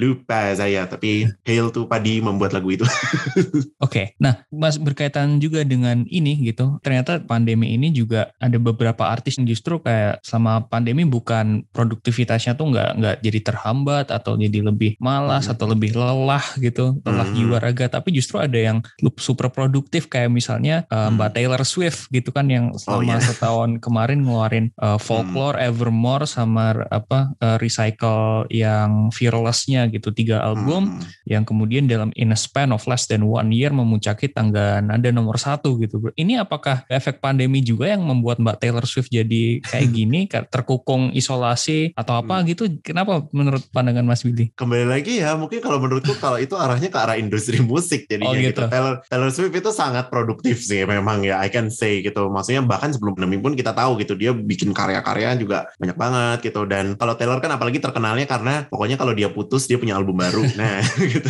lupa 0.00 0.54
saya 0.54 0.86
tapi 0.86 1.26
Hail 1.44 1.72
tuh 1.72 1.88
Padi 1.90 2.20
membuat 2.20 2.54
lagu 2.54 2.72
itu 2.72 2.84
oke 2.88 3.66
okay. 3.80 4.06
nah 4.22 4.44
mas 4.52 4.78
berkaitan 4.78 5.38
juga 5.42 5.62
dengan 5.66 6.06
ini 6.08 6.38
gitu 6.46 6.78
ternyata 6.80 7.20
pandemi 7.22 7.74
ini 7.74 7.92
juga 7.92 8.32
ada 8.38 8.56
beberapa 8.56 9.08
artis 9.10 9.36
yang 9.36 9.46
justru 9.50 9.82
kayak 9.82 10.22
sama 10.22 10.64
pandemi 10.66 11.02
bukan 11.04 11.66
produktivitasnya 11.74 12.54
tuh 12.54 12.72
nggak 12.72 12.90
nggak 12.98 13.16
jadi 13.20 13.40
terhambat 13.42 14.06
atau 14.14 14.38
jadi 14.38 14.62
lebih 14.62 14.96
malas 15.02 15.46
hmm. 15.46 15.52
atau 15.56 15.66
lebih 15.70 15.92
lelah 15.98 16.44
gitu 16.62 16.98
lelah 17.02 17.28
hmm. 17.28 17.36
jiwa 17.36 17.58
raga 17.58 17.86
tapi 17.90 18.14
justru 18.14 18.38
ada 18.38 18.56
yang 18.56 18.78
super 19.18 19.50
produktif 19.50 20.06
kayak 20.06 20.30
misalnya 20.30 20.86
uh, 20.88 21.10
Mbak 21.10 21.28
hmm. 21.28 21.36
Taylor 21.36 21.62
Swift 21.66 22.08
gitu 22.14 22.30
kan 22.30 22.46
yang 22.46 22.70
selama 22.78 23.02
oh, 23.02 23.18
yeah. 23.18 23.20
setahun 23.20 23.70
kemarin 23.82 24.22
ngeluarin 24.22 24.45
uh, 24.52 24.98
Folklore, 25.00 25.58
hmm. 25.58 25.68
Evermore 25.68 26.24
sama 26.28 26.86
apa 26.88 27.34
uh, 27.38 27.56
Recycle 27.60 28.48
yang 28.50 29.10
Fearless-nya 29.12 29.88
gitu 29.92 30.10
tiga 30.10 30.42
album 30.42 30.96
hmm. 30.96 31.26
yang 31.28 31.42
kemudian 31.42 31.86
dalam 31.86 32.10
in 32.16 32.32
a 32.32 32.38
span 32.38 32.70
of 32.70 32.84
less 32.88 33.06
than 33.06 33.26
one 33.26 33.52
year 33.52 33.70
memuncaki 33.70 34.30
tangga 34.32 34.80
nada 34.80 35.08
nomor 35.12 35.36
satu 35.36 35.76
gitu. 35.82 36.00
Ini 36.16 36.42
apakah 36.42 36.86
efek 36.90 37.20
pandemi 37.20 37.60
juga 37.62 37.90
yang 37.90 38.02
membuat 38.02 38.40
Mbak 38.40 38.56
Taylor 38.62 38.84
Swift 38.88 39.12
jadi 39.12 39.60
kayak 39.62 39.88
gini 39.96 40.20
terkukung 40.30 41.12
isolasi 41.12 41.92
atau 41.94 42.18
apa 42.18 42.40
hmm. 42.40 42.44
gitu? 42.50 42.64
Kenapa 42.80 43.26
menurut 43.30 43.62
pandangan 43.70 44.06
Mas 44.06 44.24
Billy? 44.24 44.50
Kembali 44.56 44.86
lagi 44.88 45.20
ya 45.20 45.36
mungkin 45.36 45.60
kalau 45.60 45.78
menurutku 45.82 46.16
kalau 46.18 46.40
itu 46.40 46.56
arahnya 46.56 46.88
ke 46.88 46.98
arah 46.98 47.16
industri 47.20 47.60
musik 47.70 48.08
jadinya 48.08 48.32
oh, 48.32 48.38
gitu. 48.38 48.62
gitu. 48.62 48.62
Taylor, 48.70 48.94
Taylor 49.06 49.30
Swift 49.30 49.54
itu 49.54 49.70
sangat 49.74 50.08
produktif 50.08 50.62
sih 50.62 50.82
memang 50.86 51.22
ya 51.26 51.42
I 51.42 51.52
can 51.52 51.68
say 51.68 52.00
gitu. 52.00 52.28
Maksudnya 52.32 52.64
bahkan 52.64 52.90
sebelum 52.94 53.18
pandemi 53.18 53.38
pun 53.42 53.52
kita 53.54 53.74
tahu 53.74 53.98
gitu 54.00 54.14
dia 54.14 54.25
bikin 54.34 54.72
karya-karya 54.72 55.36
juga 55.38 55.68
banyak 55.76 55.98
banget 55.98 56.38
gitu. 56.50 56.64
Dan 56.64 56.96
kalau 56.96 57.14
Taylor 57.14 57.38
kan 57.38 57.52
apalagi 57.54 57.78
terkenalnya 57.78 58.26
karena 58.26 58.64
pokoknya 58.66 58.96
kalau 58.98 59.12
dia 59.12 59.28
putus 59.30 59.68
dia 59.68 59.76
punya 59.76 59.94
album 59.98 60.18
baru. 60.18 60.42
Nah 60.56 60.80
gitu. 61.12 61.28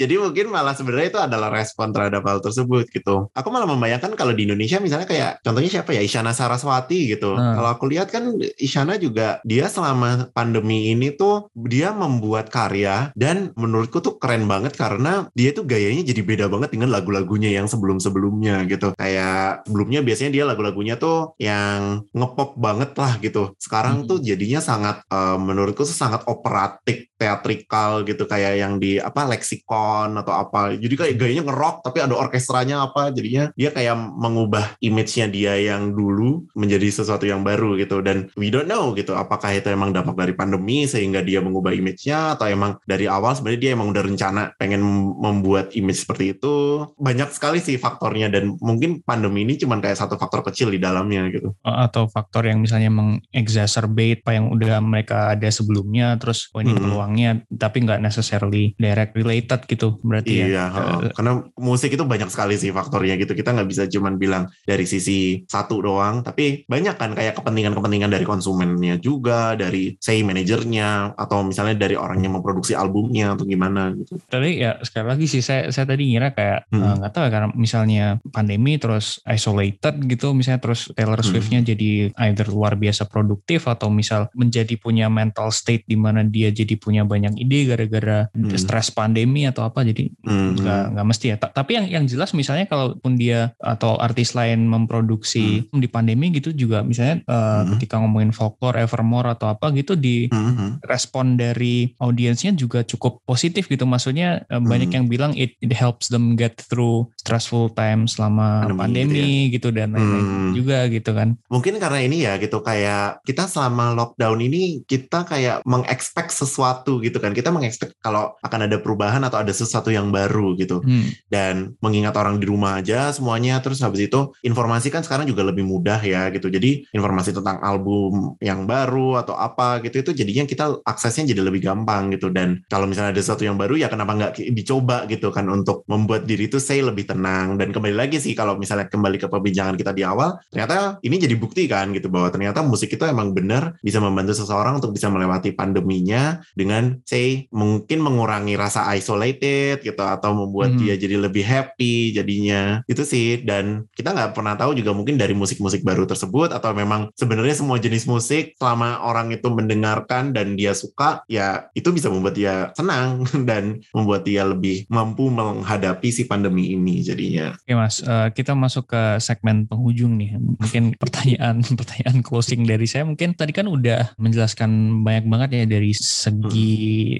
Jadi 0.00 0.14
mungkin 0.16 0.48
malah 0.48 0.72
sebenarnya 0.72 1.08
itu 1.12 1.20
adalah 1.20 1.52
respon 1.52 1.92
terhadap 1.92 2.24
hal 2.24 2.40
tersebut 2.40 2.88
gitu. 2.88 3.28
Aku 3.36 3.52
malah 3.52 3.68
membayangkan 3.68 4.16
kalau 4.16 4.32
di 4.32 4.48
Indonesia 4.48 4.80
misalnya 4.80 5.04
kayak 5.04 5.44
contohnya 5.44 5.68
siapa 5.68 5.92
ya? 5.92 6.00
Isyana 6.00 6.32
Saraswati 6.32 7.12
gitu. 7.12 7.36
Hmm. 7.36 7.58
kalau 7.58 7.68
aku 7.74 7.84
lihat 7.90 8.08
kan 8.08 8.38
Isyana 8.56 8.96
juga 8.96 9.42
dia 9.44 9.68
selama 9.68 10.30
pandemi 10.32 10.94
ini 10.94 11.12
tuh 11.12 11.52
dia 11.52 11.92
membuat 11.92 12.48
karya 12.48 13.12
dan 13.18 13.52
menurutku 13.58 14.00
tuh 14.00 14.16
keren 14.16 14.48
banget 14.48 14.78
karena 14.78 15.28
dia 15.36 15.52
tuh 15.52 15.66
gayanya 15.66 16.06
jadi 16.06 16.22
beda 16.22 16.46
banget 16.46 16.72
dengan 16.72 16.94
lagu-lagunya 16.94 17.50
yang 17.52 17.66
sebelum-sebelumnya 17.66 18.64
gitu. 18.70 18.94
Kayak 18.96 19.66
sebelumnya 19.66 20.00
biasanya 20.06 20.30
dia 20.32 20.44
lagu-lagunya 20.46 20.94
tuh 20.96 21.36
yang 21.42 22.06
ngepop 22.16 22.56
banget 22.56 22.96
lah 22.96 23.20
gitu. 23.20 23.52
Sekarang 23.60 24.02
hmm. 24.02 24.08
tuh 24.08 24.18
jadinya 24.24 24.60
sangat 24.64 25.04
uh, 25.12 25.36
menurutku 25.36 25.84
sangat 25.84 26.24
operatik, 26.24 27.12
teatrikal 27.16 28.04
gitu 28.04 28.28
kayak 28.28 28.60
yang 28.60 28.76
di 28.76 29.00
apa 29.00 29.24
leksikon 29.24 30.16
atau 30.20 30.32
apa. 30.36 30.76
Jadi 30.76 30.94
kayak 30.94 31.14
gayanya 31.16 31.44
ngerok 31.48 31.76
tapi 31.82 32.04
ada 32.04 32.14
orkestranya 32.14 32.86
apa. 32.86 33.10
Jadinya 33.10 33.50
dia 33.56 33.72
kayak 33.72 33.96
mengubah 33.96 34.76
image-nya 34.84 35.26
dia 35.32 35.56
yang 35.56 35.96
dulu 35.96 36.44
menjadi 36.52 36.88
sesuatu 36.92 37.24
yang 37.24 37.42
baru 37.42 37.74
gitu 37.80 38.04
dan 38.04 38.28
we 38.36 38.52
don't 38.52 38.68
know 38.68 38.92
gitu 38.92 39.16
apakah 39.16 39.50
itu 39.50 39.72
emang 39.72 39.90
dampak 39.96 40.14
dari 40.14 40.36
pandemi 40.36 40.84
sehingga 40.84 41.24
dia 41.24 41.40
mengubah 41.40 41.72
image-nya 41.72 42.36
atau 42.36 42.46
emang 42.46 42.76
dari 42.84 43.08
awal 43.08 43.32
sebenarnya 43.32 43.60
dia 43.60 43.72
emang 43.72 43.88
udah 43.90 44.02
rencana 44.04 44.42
pengen 44.60 44.84
membuat 45.16 45.72
image 45.72 46.04
seperti 46.04 46.36
itu. 46.36 46.84
Banyak 47.00 47.32
sekali 47.32 47.58
sih 47.58 47.80
faktornya 47.80 48.28
dan 48.28 48.54
mungkin 48.60 49.00
pandemi 49.00 49.42
ini 49.48 49.56
cuma 49.56 49.80
kayak 49.80 49.96
satu 49.96 50.20
faktor 50.20 50.44
kecil 50.46 50.68
di 50.68 50.78
dalamnya 50.78 51.28
gitu. 51.32 51.56
Atau 51.64 52.06
faktor 52.12 52.46
yang 52.46 52.60
misalnya 52.60 52.92
mengexacerbate 52.92 54.20
apa 54.26 54.32
yang 54.34 54.50
udah 54.50 54.82
mereka 54.82 55.30
ada 55.32 55.48
sebelumnya, 55.48 56.18
terus 56.18 56.50
oh 56.50 56.60
ini 56.60 56.74
hmm. 56.74 56.82
Peluangnya, 57.06 57.46
tapi 57.54 57.86
nggak 57.86 58.02
necessarily 58.02 58.74
direct 58.74 59.14
related 59.14 59.62
gitu 59.70 60.02
berarti 60.02 60.42
ya? 60.42 60.46
iya, 60.50 60.64
ya. 60.66 60.82
Uh, 60.98 61.14
karena 61.14 61.32
musik 61.54 61.94
itu 61.94 62.02
banyak 62.02 62.26
sekali 62.26 62.58
sih 62.58 62.74
faktornya 62.74 63.14
gitu. 63.14 63.38
Kita 63.38 63.54
nggak 63.54 63.68
bisa 63.70 63.86
cuman 63.86 64.18
bilang 64.18 64.50
dari 64.66 64.82
sisi 64.82 65.46
satu 65.46 65.78
doang, 65.78 66.26
tapi 66.26 66.66
banyak 66.66 66.98
kan 66.98 67.14
kayak 67.14 67.38
kepentingan-kepentingan 67.38 68.10
dari 68.10 68.26
konsumennya 68.26 68.98
juga, 68.98 69.54
dari 69.54 69.94
say 70.02 70.26
manajernya, 70.26 71.14
atau 71.14 71.46
misalnya 71.46 71.78
dari 71.78 71.94
orang 71.94 72.26
yang 72.26 72.34
memproduksi 72.34 72.74
albumnya 72.74 73.38
atau 73.38 73.46
gimana 73.46 73.94
gitu. 73.94 74.18
Tapi 74.26 74.58
ya 74.58 74.82
sekali 74.82 75.06
lagi 75.06 75.26
sih 75.30 75.42
saya 75.44 75.70
saya 75.70 75.86
tadi 75.86 76.10
ngira 76.10 76.34
kayak 76.34 76.66
hmm. 76.74 76.74
Eh, 76.76 76.94
nggak 76.98 76.98
hmm. 76.98 77.06
uh, 77.06 77.12
tahu 77.14 77.22
ya 77.22 77.30
karena 77.30 77.48
misalnya 77.54 78.04
pandemi 78.34 78.72
terus 78.82 79.22
isolated 79.22 79.94
gitu, 80.10 80.34
misalnya 80.34 80.58
terus 80.58 80.90
Taylor 80.92 81.22
Swift 81.22 81.36
Swiftnya 81.36 81.60
hmm. 81.60 81.68
jadi 81.68 81.90
either 82.32 82.48
luar 82.48 82.80
biasa 82.80 83.04
produktif 83.04 83.68
atau 83.68 83.92
misal 83.92 84.32
menjadi 84.32 84.72
punya 84.80 85.12
mental 85.12 85.52
state 85.52 85.84
di 85.84 86.00
mana 86.00 86.24
dia 86.24 86.48
jadi 86.48 86.72
punya 86.80 86.95
banyak 87.04 87.36
ide 87.36 87.68
gara-gara 87.68 88.32
hmm. 88.32 88.56
stres 88.56 88.88
pandemi 88.88 89.44
atau 89.44 89.68
apa 89.68 89.84
jadi 89.84 90.08
hmm. 90.08 90.48
nggak 90.56 90.82
hmm. 90.88 90.90
nggak 90.96 91.06
mesti 91.12 91.26
ya 91.28 91.36
tapi 91.36 91.76
yang 91.76 91.86
yang 91.92 92.04
jelas 92.08 92.32
misalnya 92.32 92.64
kalaupun 92.64 93.20
dia 93.20 93.52
atau 93.60 94.00
artis 94.00 94.32
lain 94.32 94.64
memproduksi 94.64 95.68
hmm. 95.68 95.76
di 95.76 95.88
pandemi 95.92 96.32
gitu 96.32 96.56
juga 96.56 96.80
misalnya 96.80 97.20
uh, 97.28 97.36
hmm. 97.36 97.76
ketika 97.76 98.00
ngomongin 98.00 98.32
folklore 98.32 98.80
Evermore 98.80 99.36
atau 99.36 99.52
apa 99.52 99.68
gitu 99.76 99.92
di 99.92 100.32
hmm. 100.32 100.80
respon 100.88 101.36
dari 101.36 101.92
audiensnya 102.00 102.56
juga 102.56 102.80
cukup 102.80 103.20
positif 103.28 103.68
gitu 103.68 103.84
maksudnya 103.84 104.48
uh, 104.48 104.56
hmm. 104.56 104.64
banyak 104.64 104.90
yang 104.96 105.06
bilang 105.12 105.36
it, 105.36 105.52
it 105.60 105.76
helps 105.76 106.08
them 106.08 106.32
get 106.32 106.56
through 106.56 107.04
stressful 107.20 107.68
time 107.76 108.08
selama 108.08 108.64
pandemi, 108.72 108.80
pandemi 108.80 109.20
gitu, 109.20 109.28
ya. 109.28 109.52
gitu 109.52 109.68
dan 109.76 109.88
lain-lain 109.92 110.24
hmm. 110.24 110.52
juga 110.56 110.78
gitu 110.88 111.10
kan 111.12 111.26
kan 111.26 111.34
mungkin 111.50 111.74
karena 111.82 112.00
ini 112.06 112.16
ya 112.22 112.32
gitu 112.38 112.62
kayak 112.62 113.26
kita 113.26 113.50
selama 113.50 113.90
lockdown 113.98 114.38
ini 114.38 114.86
kita 114.86 115.26
kayak 115.26 115.66
mengekspek 115.66 116.30
sesuatu 116.30 116.85
sesuatu 116.86 117.02
gitu 117.02 117.18
kan. 117.18 117.34
Kita 117.34 117.50
mengekspek 117.50 117.98
kalau 117.98 118.38
akan 118.38 118.70
ada 118.70 118.78
perubahan 118.78 119.18
atau 119.26 119.42
ada 119.42 119.50
sesuatu 119.50 119.90
yang 119.90 120.14
baru 120.14 120.54
gitu. 120.54 120.78
Hmm. 120.86 121.10
Dan 121.26 121.74
mengingat 121.82 122.14
orang 122.14 122.38
di 122.38 122.46
rumah 122.46 122.78
aja 122.78 123.10
semuanya 123.10 123.58
terus 123.58 123.82
habis 123.82 124.06
itu 124.06 124.30
informasi 124.46 124.94
kan 124.94 125.02
sekarang 125.02 125.26
juga 125.26 125.42
lebih 125.42 125.66
mudah 125.66 125.98
ya 125.98 126.30
gitu. 126.30 126.46
Jadi 126.46 126.86
informasi 126.94 127.34
tentang 127.34 127.58
album 127.58 128.38
yang 128.38 128.62
baru 128.70 129.18
atau 129.18 129.34
apa 129.34 129.82
gitu 129.82 130.06
itu 130.06 130.22
jadinya 130.22 130.46
kita 130.46 130.78
aksesnya 130.86 131.34
jadi 131.34 131.42
lebih 131.42 131.66
gampang 131.66 132.14
gitu 132.14 132.30
dan 132.30 132.62
kalau 132.70 132.86
misalnya 132.86 133.16
ada 133.16 133.22
sesuatu 133.22 133.42
yang 133.42 133.58
baru 133.58 133.74
ya 133.74 133.90
kenapa 133.90 134.14
nggak 134.14 134.32
dicoba 134.54 135.08
gitu 135.10 135.34
kan 135.34 135.48
untuk 135.50 135.82
membuat 135.90 136.28
diri 136.28 136.46
itu 136.46 136.62
saya 136.62 136.86
lebih 136.86 137.08
tenang 137.08 137.58
dan 137.58 137.74
kembali 137.74 137.96
lagi 137.96 138.20
sih 138.22 138.36
kalau 138.36 138.54
misalnya 138.54 138.86
kembali 138.86 139.16
ke 139.18 139.26
perbincangan 139.26 139.74
kita 139.74 139.90
di 139.96 140.04
awal 140.04 140.36
ternyata 140.52 141.00
ini 141.02 141.16
jadi 141.16 141.34
bukti 141.34 141.64
kan 141.66 141.90
gitu 141.96 142.12
bahwa 142.12 142.28
ternyata 142.28 142.60
musik 142.60 142.92
itu 142.92 143.02
emang 143.08 143.32
benar 143.32 143.74
bisa 143.80 143.98
membantu 143.98 144.36
seseorang 144.36 144.78
untuk 144.78 144.92
bisa 144.92 145.08
melewati 145.08 145.56
pandeminya 145.56 146.44
dengan 146.52 146.75
say 147.08 147.46
mungkin 147.52 148.02
mengurangi 148.02 148.54
rasa 148.54 148.86
isolated 148.94 149.82
gitu 149.82 150.02
atau 150.02 150.32
membuat 150.32 150.74
Hmm. 150.76 150.82
dia 150.82 150.94
jadi 150.98 151.16
lebih 151.22 151.46
happy 151.46 152.10
jadinya 152.12 152.82
itu 152.90 153.06
sih 153.06 153.40
dan 153.46 153.86
kita 153.94 154.10
nggak 154.12 154.34
pernah 154.34 154.58
tahu 154.58 154.74
juga 154.74 154.90
mungkin 154.92 155.14
dari 155.14 155.32
musik-musik 155.32 155.86
baru 155.86 156.04
tersebut 156.04 156.50
atau 156.50 156.74
memang 156.74 157.08
sebenarnya 157.14 157.54
semua 157.54 157.78
jenis 157.78 158.04
musik 158.10 158.58
selama 158.58 159.00
orang 159.06 159.30
itu 159.30 159.46
mendengarkan 159.46 160.34
dan 160.34 160.58
dia 160.58 160.74
suka 160.74 161.22
ya 161.30 161.70
itu 161.72 161.88
bisa 161.94 162.10
membuat 162.10 162.34
dia 162.34 162.74
senang 162.74 163.22
dan 163.48 163.78
membuat 163.94 164.26
dia 164.26 164.42
lebih 164.42 164.84
mampu 164.90 165.30
menghadapi 165.30 166.10
si 166.10 166.26
pandemi 166.26 166.74
ini 166.74 167.00
jadinya 167.00 167.54
Oke 167.62 167.74
mas, 167.74 168.02
eh, 168.02 168.28
kita 168.34 168.54
masuk 168.54 168.90
ke 168.90 169.02
segmen 169.18 169.66
penghujung 169.66 170.14
nih. 170.18 170.38
Mungkin 170.38 170.94
pertanyaan 171.02 171.62
pertanyaan 171.62 172.22
closing 172.22 172.62
dari 172.62 172.86
saya. 172.86 173.02
Mungkin 173.06 173.34
tadi 173.34 173.50
kan 173.50 173.66
udah 173.66 174.14
menjelaskan 174.20 175.02
banyak 175.02 175.24
banget 175.26 175.48
ya 175.62 175.64
dari 175.66 175.90
segi 175.94 176.65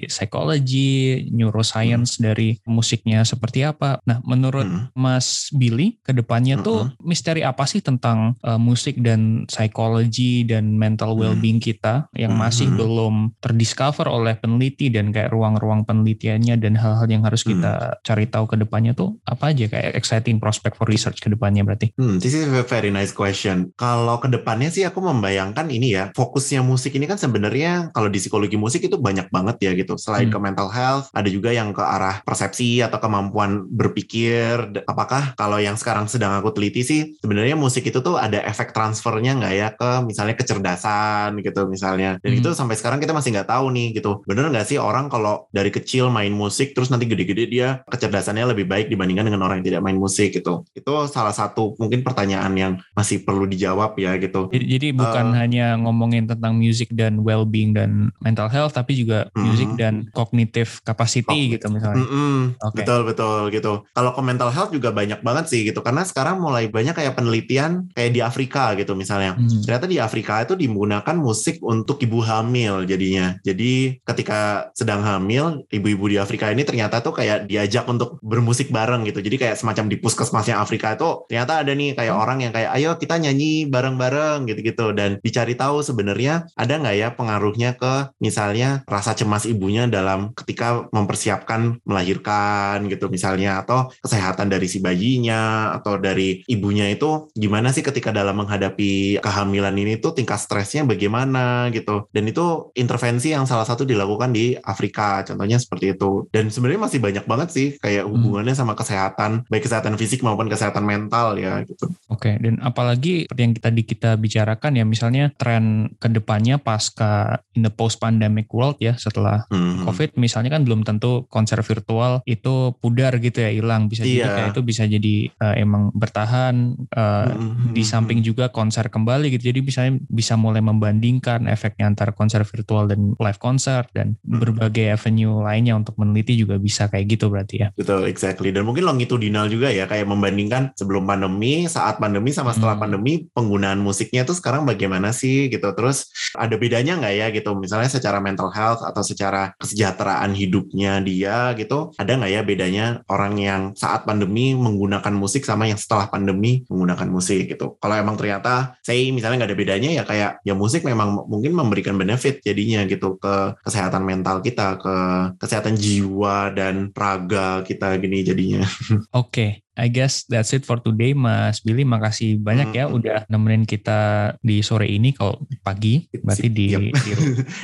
psikologi, 0.05 1.23
neuroscience 1.31 2.19
dari 2.19 2.57
musiknya 2.65 3.23
seperti 3.23 3.63
apa. 3.63 3.99
Nah, 4.05 4.19
menurut 4.23 4.65
Hmm. 4.67 4.89
Mas 4.97 5.47
Billy, 5.53 6.01
ke 6.03 6.11
depannya 6.11 6.59
tuh 6.59 6.91
misteri 6.99 7.41
apa 7.41 7.63
sih 7.63 7.79
tentang 7.79 8.35
eh, 8.43 8.59
musik 8.59 8.99
dan 8.99 9.45
psikologi 9.45 10.43
dan 10.43 10.75
mental 10.75 11.13
Hmm. 11.13 11.19
well-being 11.23 11.61
kita 11.61 12.09
yang 12.13 12.35
masih 12.35 12.67
Hmm. 12.67 12.77
belum 12.77 13.15
terdiscover 13.39 14.09
oleh 14.09 14.35
peneliti 14.35 14.89
dan 14.89 15.13
kayak 15.13 15.31
ruang-ruang 15.31 15.85
penelitiannya 15.85 16.57
dan 16.57 16.73
hal-hal 16.75 17.07
yang 17.07 17.23
harus 17.23 17.45
Hmm. 17.45 17.57
kita 17.57 17.73
cari 18.03 18.25
tahu 18.27 18.45
ke 18.49 18.55
depannya 18.57 18.91
tuh 18.91 19.15
apa 19.23 19.53
aja 19.53 19.69
kayak 19.69 19.93
exciting 19.95 20.41
prospect 20.41 20.75
for 20.75 20.89
research 20.89 21.21
ke 21.21 21.29
depannya 21.29 21.63
berarti. 21.63 21.93
Hmm, 21.95 22.17
this 22.17 22.33
is 22.33 22.49
a 22.49 22.65
very 22.65 22.89
nice 22.89 23.13
question. 23.13 23.71
Kalau 23.77 24.17
ke 24.17 24.27
depannya 24.27 24.67
sih 24.67 24.83
aku 24.83 24.99
membayangkan 24.99 25.69
ini 25.69 25.93
ya, 25.93 26.03
fokusnya 26.11 26.65
musik 26.65 26.97
ini 26.97 27.05
kan 27.05 27.15
sebenarnya 27.15 27.93
kalau 27.93 28.09
di 28.09 28.17
psikologi 28.17 28.57
musik 28.57 28.83
itu 28.83 28.97
banyak 28.97 29.29
banget 29.29 29.35
ya 29.59 29.73
gitu. 29.73 29.97
Selain 29.99 30.27
Hmm. 30.27 30.33
ke 30.33 30.39
mental 30.39 30.69
health, 30.69 31.09
ada 31.11 31.27
juga 31.27 31.51
yang 31.51 31.71
ke 31.71 31.81
arah 31.81 32.21
persepsi 32.23 32.79
atau 32.81 32.97
kemampuan 32.97 33.65
berpikir. 33.67 34.83
Apakah 34.85 35.33
kalau 35.35 35.57
yang 35.57 35.75
sekarang 35.75 36.05
sedang 36.07 36.37
aku 36.37 36.53
teliti 36.53 36.81
sih, 36.81 37.01
sebenarnya 37.19 37.57
musik 37.57 37.83
itu 37.83 37.99
tuh 37.99 38.15
ada 38.15 38.39
efek 38.45 38.71
transfernya 38.71 39.35
nggak 39.35 39.53
ya 39.53 39.67
ke 39.73 39.89
misalnya 40.05 40.35
kecerdasan 40.37 41.41
gitu 41.41 41.65
misalnya. 41.67 42.21
Dan 42.21 42.37
Hmm. 42.37 42.39
itu 42.39 42.49
sampai 42.53 42.75
sekarang 42.75 42.99
kita 42.99 43.11
masih 43.11 43.33
nggak 43.33 43.49
tahu 43.49 43.65
nih 43.73 43.97
gitu. 43.97 44.21
Bener 44.23 44.47
nggak 44.47 44.67
sih 44.67 44.77
orang 44.77 45.09
kalau 45.09 45.49
dari 45.49 45.69
kecil 45.69 46.07
main 46.07 46.31
musik 46.31 46.71
terus 46.71 46.87
nanti 46.87 47.09
gede-gede 47.09 47.45
dia 47.47 47.67
kecerdasannya 47.87 48.53
lebih 48.53 48.69
baik 48.69 48.87
dibandingkan 48.87 49.27
dengan 49.27 49.41
orang 49.43 49.59
yang 49.59 49.67
tidak 49.73 49.81
main 49.83 49.97
musik 49.97 50.31
gitu. 50.31 50.63
Itu 50.71 51.07
salah 51.09 51.33
satu 51.33 51.75
mungkin 51.77 52.01
pertanyaan 52.01 52.53
yang 52.55 52.73
masih 52.93 53.23
perlu 53.23 53.49
dijawab 53.49 53.97
ya 53.97 54.15
gitu. 54.17 54.49
Jadi, 54.51 54.65
jadi 54.67 54.87
bukan 54.93 55.25
Eh. 55.33 55.35
hanya 55.37 55.65
ngomongin 55.77 56.27
tentang 56.27 56.55
music 56.55 56.93
dan 56.93 57.21
well-being 57.21 57.73
dan 57.73 58.11
mental 58.21 58.47
health 58.47 58.75
tapi 58.75 58.93
juga 58.93 59.26
Hmm. 59.33 59.43
music 59.43 59.69
dan 59.75 60.07
cognitive 60.11 60.79
capacity 60.83 61.25
Cognitive. 61.27 61.53
gitu 61.59 61.67
misalnya. 61.73 62.03
Mm-mm, 62.03 62.39
Oke. 62.61 62.75
Betul 62.83 62.99
betul 63.07 63.41
gitu. 63.51 63.73
Kalau 63.91 64.11
ke 64.13 64.21
mental 64.23 64.49
health 64.53 64.71
juga 64.71 64.93
banyak 64.93 65.19
banget 65.25 65.45
sih 65.51 65.61
gitu 65.67 65.79
karena 65.81 66.05
sekarang 66.05 66.39
mulai 66.39 66.69
banyak 66.69 66.93
kayak 66.93 67.17
penelitian 67.17 67.89
kayak 67.91 68.11
di 68.13 68.21
Afrika 68.21 68.77
gitu 68.77 68.93
misalnya. 68.93 69.35
Hmm. 69.35 69.63
Ternyata 69.65 69.85
di 69.89 69.97
Afrika 69.97 70.43
itu 70.45 70.53
digunakan 70.55 71.15
musik 71.17 71.59
untuk 71.65 71.99
ibu 71.99 72.21
hamil 72.21 72.85
jadinya. 72.85 73.35
Jadi 73.41 73.99
ketika 74.05 74.69
sedang 74.77 75.01
hamil, 75.01 75.65
ibu-ibu 75.73 76.05
di 76.07 76.17
Afrika 76.21 76.53
ini 76.53 76.63
ternyata 76.63 77.01
tuh 77.01 77.17
kayak 77.17 77.49
diajak 77.49 77.83
untuk 77.89 78.21
bermusik 78.21 78.69
bareng 78.69 79.03
gitu. 79.09 79.19
Jadi 79.19 79.35
kayak 79.41 79.55
semacam 79.57 79.89
di 79.89 79.97
puskesmasnya 79.97 80.61
Afrika 80.61 80.93
itu 80.93 81.25
ternyata 81.25 81.65
ada 81.65 81.71
nih 81.73 81.97
kayak 81.97 82.13
orang 82.13 82.45
yang 82.45 82.53
kayak 82.53 82.69
ayo 82.77 82.93
kita 83.01 83.17
nyanyi 83.17 83.65
bareng-bareng 83.65 84.45
gitu-gitu 84.45 84.93
dan 84.93 85.17
dicari 85.25 85.57
tahu 85.57 85.81
sebenarnya 85.81 86.45
ada 86.53 86.73
nggak 86.77 86.95
ya 86.95 87.09
pengaruhnya 87.17 87.73
ke 87.73 88.13
misalnya 88.21 88.85
rasa 88.85 89.16
cemas 89.17 89.49
ibunya 89.49 89.89
dalam 89.89 90.31
ketika 90.37 90.85
mempersiapkan 90.93 91.81
melahirkan 91.83 92.85
gitu 92.85 93.09
misalnya 93.09 93.65
atau 93.65 93.89
kesehatan 94.05 94.53
dari 94.53 94.69
si 94.69 94.77
bayinya 94.77 95.73
atau 95.73 95.97
dari 95.97 96.45
ibunya 96.45 96.87
itu 96.93 97.33
gimana 97.33 97.73
sih 97.73 97.81
ketika 97.81 98.13
dalam 98.13 98.37
menghadapi 98.37 99.17
kehamilan 99.19 99.73
ini 99.73 99.97
tuh 99.97 100.13
tingkat 100.13 100.37
stresnya 100.37 100.85
bagaimana 100.85 101.73
gitu. 101.73 102.05
Dan 102.13 102.29
itu 102.29 102.69
intervensi 102.77 103.33
yang 103.33 103.49
salah 103.49 103.65
satu 103.65 103.83
dilakukan 103.83 104.29
di 104.29 104.53
Afrika 104.53 105.25
contohnya 105.25 105.57
seperti 105.57 105.97
itu. 105.97 106.29
Dan 106.29 106.53
sebenarnya 106.53 106.81
masih 106.85 106.99
banyak 107.01 107.25
banget 107.25 107.49
sih 107.49 107.67
kayak 107.81 108.05
hubungannya 108.05 108.53
sama 108.53 108.77
kesehatan 108.77 109.47
baik 109.47 109.63
kesehatan 109.63 109.95
fisik 109.95 110.21
maupun 110.21 110.51
kesehatan 110.51 110.83
mental 110.83 111.39
ya 111.39 111.63
gitu. 111.63 111.87
Oke, 112.11 112.35
dan 112.41 112.59
apalagi 112.59 113.25
seperti 113.25 113.41
yang 113.41 113.53
tadi 113.55 113.81
kita 113.87 114.11
bicarakan 114.19 114.73
ya 114.75 114.83
misalnya 114.83 115.31
tren 115.39 115.95
ke 116.01 116.07
depannya 116.11 116.59
pasca 116.59 117.39
in 117.55 117.63
the 117.63 117.71
post 117.71 118.01
pandemic 118.03 118.51
world 118.51 118.75
ya 118.83 118.96
setelah 118.97 119.45
Hmm. 119.47 119.85
COVID 119.85 120.17
misalnya 120.17 120.51
kan 120.51 120.65
belum 120.65 120.83
tentu 120.83 121.25
konser 121.27 121.61
virtual 121.61 122.19
itu 122.25 122.73
pudar 122.77 123.15
gitu 123.17 123.39
ya 123.39 123.49
hilang 123.49 123.87
bisa 123.87 124.03
jadi 124.03 124.25
Iya. 124.25 124.33
kayak 124.33 124.49
itu 124.51 124.61
bisa 124.61 124.83
jadi 124.83 125.15
eh, 125.31 125.55
emang 125.61 125.93
bertahan 125.93 126.55
eh, 126.89 127.25
Hmm. 127.27 127.71
di 127.71 127.83
samping 127.83 128.19
juga 128.19 128.49
konser 128.49 128.89
kembali 128.89 129.31
gitu 129.31 129.49
jadi 129.49 129.59
bisa 129.61 129.81
bisa 130.07 130.33
mulai 130.35 130.59
membandingkan 130.59 131.45
efeknya 131.45 131.87
antara 131.87 132.11
konser 132.11 132.41
virtual 132.41 132.87
dan 132.87 133.13
live 133.15 133.37
konser 133.37 133.85
dan 133.91 134.17
Hmm. 134.21 134.39
berbagai 134.41 134.91
avenue 134.91 135.39
lainnya 135.39 135.73
untuk 135.73 135.95
meneliti 135.95 136.33
juga 136.35 136.57
bisa 136.57 136.87
kayak 136.87 137.05
gitu 137.07 137.29
berarti 137.29 137.55
ya 137.57 137.69
Betul, 137.77 138.07
exactly. 138.07 138.49
Dan 138.49 138.65
mungkin 138.65 138.83
longitudinal 138.83 139.45
juga 139.47 139.69
ya, 139.69 139.85
kayak 139.85 140.07
membandingkan 140.07 140.73
sebelum 140.73 141.05
pandemi, 141.05 141.67
saat 141.67 141.99
pandemi 141.99 142.31
sama 142.31 142.51
setelah 142.51 142.73
Hmm. 142.73 142.83
pandemi, 142.83 143.27
penggunaan 143.29 143.77
musiknya 143.77 144.23
tuh 144.23 144.33
sekarang 144.33 144.63
bagaimana 144.63 145.11
sih 145.11 145.47
gitu. 145.47 145.67
Terus 145.71 146.07
ada 146.33 146.55
bedanya 146.55 146.95
nggak 146.95 147.13
ya 147.13 147.27
gitu, 147.29 147.53
misalnya 147.53 147.87
secara 147.87 148.17
mental 148.17 148.49
health 148.49 148.81
atau 148.87 149.03
secara 149.03 149.53
kesejahteraan 149.59 150.31
hidupnya 150.33 151.03
dia 151.03 151.51
gitu, 151.59 151.91
ada 151.99 152.11
nggak 152.15 152.31
ya 152.31 152.41
bedanya 152.47 152.85
orang 153.11 153.33
yang 153.37 153.61
saat 153.75 154.07
pandemi 154.07 154.55
menggunakan 154.55 155.13
musik 155.13 155.43
sama 155.43 155.67
yang 155.67 155.77
setelah 155.77 156.07
pandemi 156.07 156.63
menggunakan 156.71 157.07
musik 157.11 157.51
gitu. 157.51 157.75
Kalau 157.77 157.95
emang 157.99 158.15
ternyata, 158.15 158.79
say 158.81 159.11
misalnya 159.11 159.43
nggak 159.43 159.51
ada 159.51 159.59
bedanya 159.59 159.89
ya 159.91 160.03
kayak 160.07 160.31
ya 160.41 160.53
musik 160.55 160.87
memang 160.87 161.27
mungkin 161.27 161.53
memberikan 161.53 161.99
benefit 161.99 162.39
jadinya 162.41 162.87
gitu 162.87 163.19
ke 163.19 163.59
kesehatan 163.61 164.03
mental 164.07 164.39
kita, 164.39 164.79
ke 164.79 164.95
kesehatan 165.37 165.75
jiwa 165.75 166.55
dan 166.55 166.89
raga 166.95 167.61
kita 167.67 167.99
gini 167.99 168.23
jadinya. 168.23 168.63
Oke, 169.21 169.66
I 169.77 169.87
guess 169.87 170.25
that's 170.25 170.51
it 170.51 170.65
for 170.65 170.77
today, 170.77 171.13
Mas 171.13 171.61
Billy. 171.61 171.85
Makasih 171.85 172.37
banyak 172.37 172.73
ya 172.73 172.85
Hmm. 172.85 172.97
udah 172.97 173.19
nemenin 173.27 173.63
kita 173.63 173.99
di 174.41 174.59
sore 174.59 174.89
ini. 174.89 175.13
Kalau 175.13 175.37
pagi, 175.61 176.01
berarti 176.11 176.47
di 176.49 176.65
Yep. 176.67 176.81
di, 176.81 176.91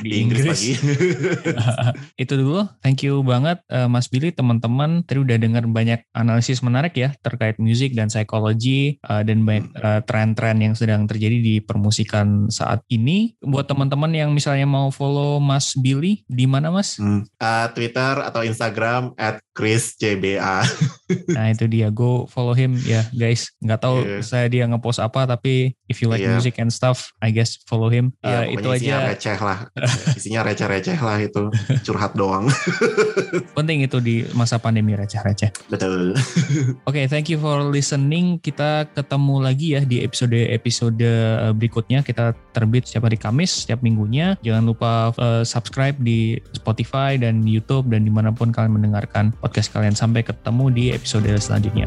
di 0.00 0.10
Inggris. 0.22 0.46
pagi. 0.46 0.72
Itu 2.22 2.34
dulu. 2.34 2.66
Thank 2.80 3.02
you 3.02 3.20
banget, 3.20 3.60
eh, 3.66 3.86
Mas 3.86 4.06
Billy. 4.06 4.30
Teman-teman 4.30 5.02
tadi 5.02 5.18
udah 5.18 5.36
dengar 5.36 5.66
banyak 5.66 6.06
analisis 6.12 6.60
menarik 6.60 6.94
ya 6.94 7.12
terkait 7.18 7.58
musik 7.58 7.92
dan 7.92 8.06
psikologi 8.06 8.96
eh, 8.96 9.22
dan 9.22 9.42
banyak 9.42 9.74
eh, 9.74 10.00
tren-tren 10.04 10.56
yang 10.60 10.74
sedang 10.74 11.04
terjadi 11.04 11.36
di 11.36 11.54
permusikan 11.58 12.46
saat 12.48 12.86
ini. 12.88 13.34
Buat 13.40 13.66
teman-teman 13.66 14.10
yang 14.10 14.30
misalnya 14.30 14.64
mau 14.64 14.88
follow 14.88 15.38
Mas 15.38 15.74
Billy, 15.74 16.22
di 16.26 16.46
mana 16.46 16.70
Mas? 16.70 16.96
Hmm. 16.96 17.26
Uh, 17.36 17.66
Twitter 17.72 18.20
atau 18.20 18.40
Instagram 18.40 19.10
at 19.16 19.42
ChrisCBA. 19.52 20.62
Nah 21.30 21.46
itu 21.48 21.64
dia, 21.66 21.88
go 22.04 22.28
follow 22.28 22.52
him 22.52 22.76
ya 22.84 23.08
guys. 23.16 23.48
Nggak 23.64 23.80
tahu 23.80 23.96
Iya. 24.04 24.20
saya 24.20 24.46
dia 24.52 24.68
ngepost 24.68 25.00
apa, 25.00 25.24
tapi 25.24 25.72
if 25.88 26.04
you 26.04 26.12
like 26.12 26.20
Iya. 26.20 26.36
music 26.36 26.60
and 26.60 26.68
stuff, 26.68 27.16
I 27.24 27.32
guess 27.32 27.56
follow 27.64 27.88
him. 27.88 28.12
Ya, 28.20 28.44
Eh, 28.44 28.60
itu 28.60 28.60
pokoknya 28.60 28.76
isinya 28.76 28.98
aja 29.00 29.08
receh 29.08 29.38
lah. 29.40 29.58
Isinya 30.20 30.40
receh-receh 30.44 30.98
lah 31.00 31.16
itu. 31.18 31.42
Curhat 31.82 32.12
doang. 32.12 32.44
penting 33.56 33.80
itu 33.80 33.98
di 33.98 34.26
masa 34.36 34.60
pandemi 34.60 34.92
receh-receh. 34.92 35.72
Betul. 35.72 36.12
Oke, 36.88 37.06
thank 37.08 37.30
you 37.30 37.38
for 37.38 37.64
listening. 37.64 38.36
Kita 38.38 38.84
ketemu 38.92 39.34
lagi 39.40 39.78
ya 39.78 39.82
di 39.82 40.02
episode-episode 40.02 41.00
eh, 41.00 41.52
berikutnya. 41.54 42.02
Kita 42.02 42.34
terbit 42.52 42.84
setiap 42.86 43.08
hari 43.08 43.16
Kamis, 43.16 43.64
setiap 43.64 43.80
minggunya. 43.80 44.36
Jangan 44.42 44.64
lupa 44.66 44.92
eh, 45.16 45.42
subscribe 45.46 45.96
di 45.96 46.36
Spotify 46.52 47.16
dan 47.16 47.46
YouTube 47.46 47.88
dan 47.88 48.04
di 48.04 48.12
mana 48.12 48.34
pun 48.34 48.50
kalian 48.50 48.76
mendengarkan 48.76 49.32
podcast 49.38 49.70
kalian. 49.70 49.94
Sampai 49.94 50.26
ketemu 50.26 50.64
di 50.70 50.84
episode 50.90 51.30
selanjutnya. 51.38 51.86